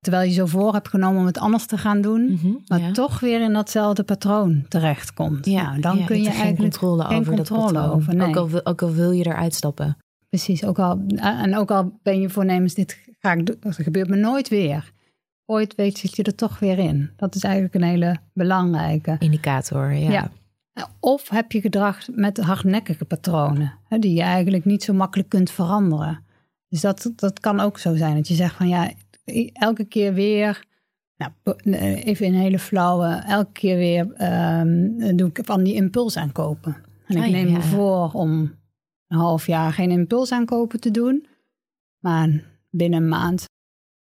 [0.00, 2.92] Terwijl je zo voor hebt genomen om het anders te gaan doen, Mhm, maar ja.
[2.92, 5.46] toch weer in datzelfde patroon terechtkomt.
[5.46, 7.96] Ja, nou, dan ja, kun je er geen eigenlijk controle geen over controle dat patroon.
[7.96, 8.28] over, nee.
[8.28, 9.96] ook, al, wil- ook al wil je eruit stappen.
[10.28, 14.08] Precies, ook al, en ook al ben je voornemens, dit ga ik doen, dat gebeurt
[14.08, 14.92] me nooit weer.
[15.46, 17.10] Ooit weet zit je er toch weer in.
[17.16, 19.16] Dat is eigenlijk een hele belangrijke.
[19.18, 20.10] Indicator, ja.
[20.10, 20.30] Ja.
[21.00, 25.50] Of heb je gedrag met hardnekkige patronen, hè, die je eigenlijk niet zo makkelijk kunt
[25.50, 26.24] veranderen.
[26.68, 28.90] Dus dat, dat kan ook zo zijn, dat je zegt van ja,
[29.52, 30.64] elke keer weer,
[31.16, 36.16] nou, be- even een hele flauwe, elke keer weer ehm, doe ik van die impuls
[36.16, 36.76] aankopen.
[37.06, 37.60] En ik Ah, ja, neem me ja.
[37.60, 38.54] voor om
[39.08, 41.26] een half jaar geen impuls aankopen te doen,
[41.98, 42.28] maar
[42.70, 43.44] binnen een maand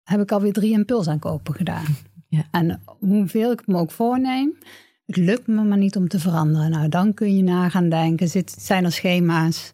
[0.04, 1.86] heb ik alweer drie impuls aankopen gedaan.
[2.28, 2.44] Ja.
[2.52, 4.58] En hoeveel ik me ook voorneem,
[5.06, 6.72] het lukt me maar niet om te veranderen.
[6.72, 9.74] Nou, dan kun je na gaan denken, zit, zijn er schema's,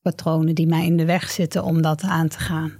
[0.00, 2.72] patronen die mij in de weg zitten om dat aan te gaan.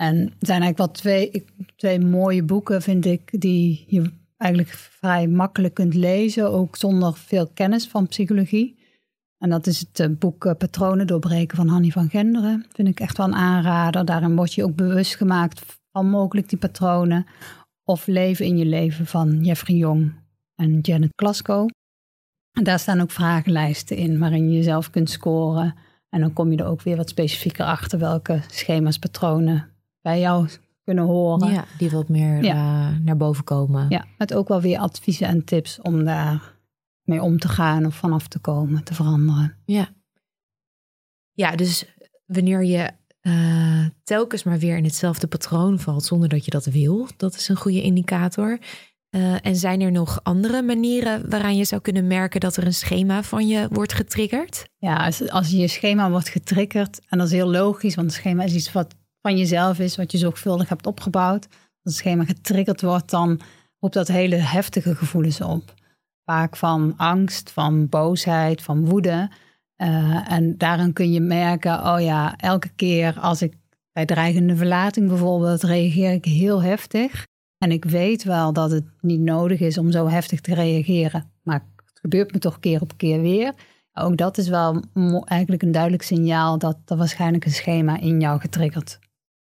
[0.00, 1.44] En er zijn eigenlijk wel twee,
[1.76, 7.46] twee mooie boeken, vind ik, die je eigenlijk vrij makkelijk kunt lezen, ook zonder veel
[7.46, 8.78] kennis van psychologie.
[9.38, 12.66] En dat is het eh, boek eh, Patronen doorbreken van Hanny van Genderen.
[12.72, 14.04] Vind ik echt wel een aanrader.
[14.04, 17.26] Daarin word je ook bewust gemaakt van mogelijk die patronen.
[17.84, 20.12] Of Leven in je leven van Jeffrey Jong
[20.54, 21.66] en Janet Klasko.
[22.52, 25.74] En daar staan ook vragenlijsten in waarin je jezelf kunt scoren.
[26.08, 30.48] En dan kom je er ook weer wat specifieker achter welke schema's, patronen bij jou
[30.84, 31.52] kunnen horen.
[31.52, 32.54] Ja, die wat meer Ja.
[32.54, 33.86] eh, naar boven komen.
[33.88, 36.58] Ja, met ook wel weer adviezen en tips om daar
[37.02, 39.56] mee om te gaan of vanaf te komen, te veranderen.
[39.64, 39.88] Ja,
[41.32, 41.84] ja dus
[42.26, 42.90] wanneer je
[43.20, 47.48] eh, telkens maar weer in hetzelfde patroon valt zonder dat je dat wil, dat is
[47.48, 48.58] een goede indicator.
[49.10, 52.74] Eh, en zijn er nog andere manieren waaraan je zou kunnen merken dat er een
[52.74, 54.68] schema van je wordt getriggerd?
[54.76, 58.42] Ja, als, als je schema wordt getriggerd, en dat is heel logisch, want het schema
[58.42, 61.46] is iets wat van jezelf is, wat je zorgvuldig hebt opgebouwd.
[61.50, 63.40] Als het schema getriggerd wordt, dan
[63.78, 65.74] roept dat hele heftige gevoelens op.
[66.24, 69.30] Vaak van angst, van boosheid, van woede.
[69.76, 73.54] Eh, en daarin kun je merken, oh ja, elke keer als ik
[73.92, 77.26] bij dreigende verlating bijvoorbeeld, reageer ik heel heftig.
[77.58, 81.64] En ik weet wel dat het niet nodig is om zo heftig te reageren, maar
[81.84, 83.54] het gebeurt me toch keer op keer weer.
[83.92, 84.84] Ook dat is wel
[85.24, 88.98] eigenlijk een duidelijk signaal dat er waarschijnlijk een schema in jou getriggerd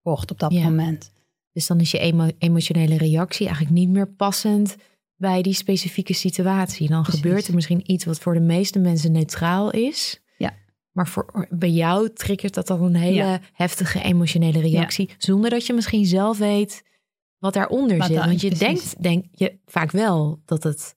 [0.02, 1.12] wordt op dat moment.
[1.52, 4.76] Dus dan is je emotionele reactie eigenlijk niet meer passend
[5.16, 6.89] bij die specifieke situatie.
[6.89, 10.22] Dan gebeurt er misschien iets wat voor de meeste mensen neutraal is.
[10.38, 10.54] Ja.
[10.91, 15.10] Maar voor, bij jou triggert dat dan een hele heftige emotionele reactie.
[15.18, 16.84] Zonder dat je misschien zelf weet
[17.38, 18.18] wat daaronder zit.
[18.18, 20.95] Want je denkt denk je vaak wel dat het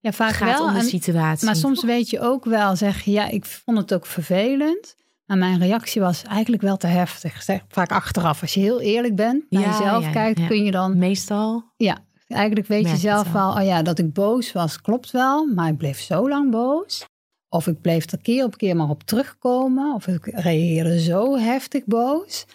[0.00, 1.46] ja, vaak gaat wel, om de situatie.
[1.46, 4.96] Maar soms weet je ook wel, zeg je, ja, ik vond het ook vervelend.
[5.26, 7.42] Maar mijn reactie was eigenlijk wel te heftig.
[7.42, 10.98] Zeg, vaak achteraf, als je heel eerlijk bent, naar jezelf kijkt, kun je dan...
[10.98, 11.64] Meestal?
[11.76, 11.98] Ja,
[12.28, 15.46] eigenlijk weet je zelf wel, oh ja, dat ik boos was, klopt wel.
[15.46, 17.06] Maar ik bleef zo lang boos.
[17.48, 19.94] Of ik bleef er keer op keer maar op terugkomen.
[19.94, 22.46] Of ik reageerde zo heftig boos.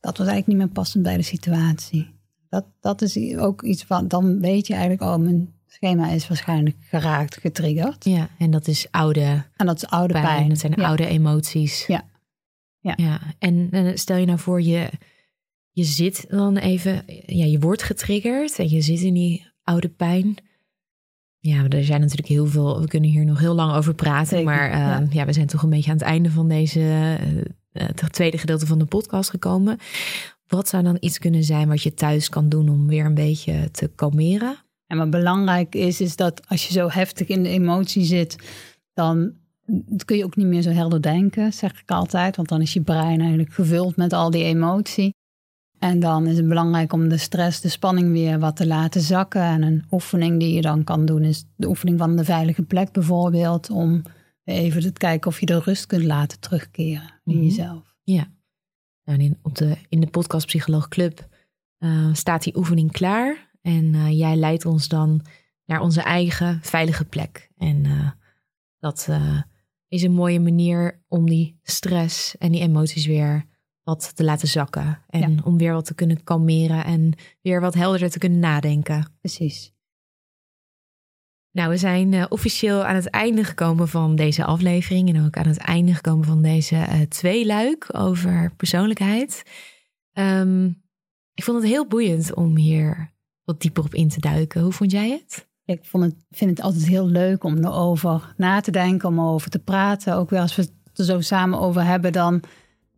[0.00, 2.14] Dat was eigenlijk niet meer passend bij de situatie.
[2.48, 6.76] Dat, dat is ook iets van, dan weet je eigenlijk, oh, mijn schema is waarschijnlijk
[6.80, 8.04] geraakt, getriggerd.
[8.04, 10.48] Ja, en dat is oude En dat is oude pijn.
[10.48, 11.86] Dat zijn oude emoties.
[11.86, 12.04] Ja.
[12.86, 13.04] Ja.
[13.06, 13.20] ja.
[13.38, 14.90] En, en stel je nou voor, je,
[15.70, 20.34] je zit dan even, ja, je wordt getriggerd en je zit in die oude pijn.
[21.38, 24.70] Ja, er zijn natuurlijk heel veel, we kunnen hier nog heel lang over praten, maar
[24.70, 25.00] ja.
[25.00, 25.24] Ehm, ja.
[25.24, 28.78] we zijn toch een beetje aan het einde van deze, uh, het tweede gedeelte van
[28.78, 29.78] de podcast gekomen.
[30.46, 33.70] Wat zou dan iets kunnen zijn wat je thuis kan doen om weer een beetje
[33.70, 34.56] te kalmeren?
[34.86, 38.36] En wat belangrijk is, is dat als je zo heftig in de emotie zit,
[38.94, 39.32] dan
[40.04, 42.36] kun je ook niet meer zo helder denken, zeg ik altijd.
[42.36, 45.14] Want dan is je brein eigenlijk gevuld met al die emotie.
[45.78, 49.42] En dan is het belangrijk om de stress, de spanning weer wat te laten zakken.
[49.42, 52.92] En een oefening die je dan kan doen is de oefening van de veilige plek
[52.92, 53.70] bijvoorbeeld.
[53.70, 54.02] Om
[54.44, 57.44] even te kijken of je de rust kunt laten terugkeren in mhm.
[57.44, 57.94] jezelf.
[58.02, 58.34] Ja.
[59.04, 61.28] Nou, in, op de, in de podcast Psycholoog Club
[61.78, 63.50] uh, staat die oefening klaar.
[63.62, 65.24] En uh, jij leidt ons dan
[65.64, 67.50] naar onze eigen veilige plek.
[67.56, 68.10] En uh,
[68.78, 69.08] dat
[69.88, 73.44] is een mooie manier om die stress en die emoties weer
[73.82, 75.02] wat te laten zakken.
[75.08, 77.12] En om weer wat te kunnen kalmeren en
[77.42, 79.16] weer wat helderder te kunnen nadenken.
[79.20, 79.74] Precies.
[81.50, 85.08] Nou, we zijn uh, officieel aan het einde gekomen van deze aflevering.
[85.08, 89.42] En ook aan het einde gekomen van deze uh, tweeluik over persoonlijkheid.
[90.12, 90.82] Um,
[91.34, 93.14] ik vond het heel boeiend om hier
[93.44, 94.62] wat dieper op in te duiken.
[94.62, 95.48] Hoe vond jij het?
[95.66, 99.50] Ik vond het, vind het altijd heel leuk om erover na te denken, om erover
[99.50, 100.16] te praten.
[100.16, 102.42] Ook weer als we het er zo samen over hebben, dan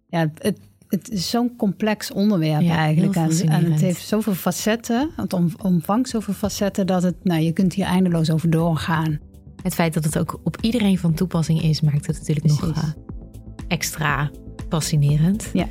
[0.06, 3.14] ja, het, het is zo'n complex onderwerp eigenlijk.
[3.14, 5.10] En, het heeft zoveel facetten.
[5.16, 9.18] Het omvangt zoveel facetten dat het, nou, je kunt hier eindeloos over doorgaan.
[9.62, 12.84] Het feit dat het ook op iedereen van toepassing is, maakt het natuurlijk nog uh,
[13.68, 14.30] extra
[14.68, 15.50] fascinerend.
[15.52, 15.66] Ja.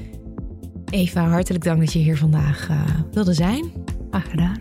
[0.89, 3.71] Eva, hartelijk dank dat je hier vandaag uh, wilde zijn.
[4.09, 4.59] Graag gedaan.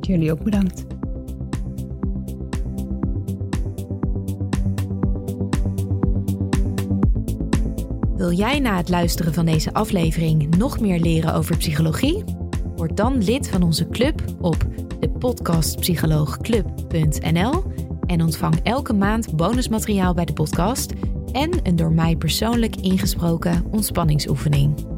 [0.00, 0.84] Jullie ook bedankt.
[8.22, 12.24] Wil jij na het luisteren van deze aflevering nog meer leren over psychologie?
[12.76, 14.66] Word dan lid van onze club op
[15.00, 15.10] de
[18.06, 20.92] en ontvang elke maand bonusmateriaal bij de podcast
[21.32, 24.91] en een door mij persoonlijk ingesproken ontspanningsoefening.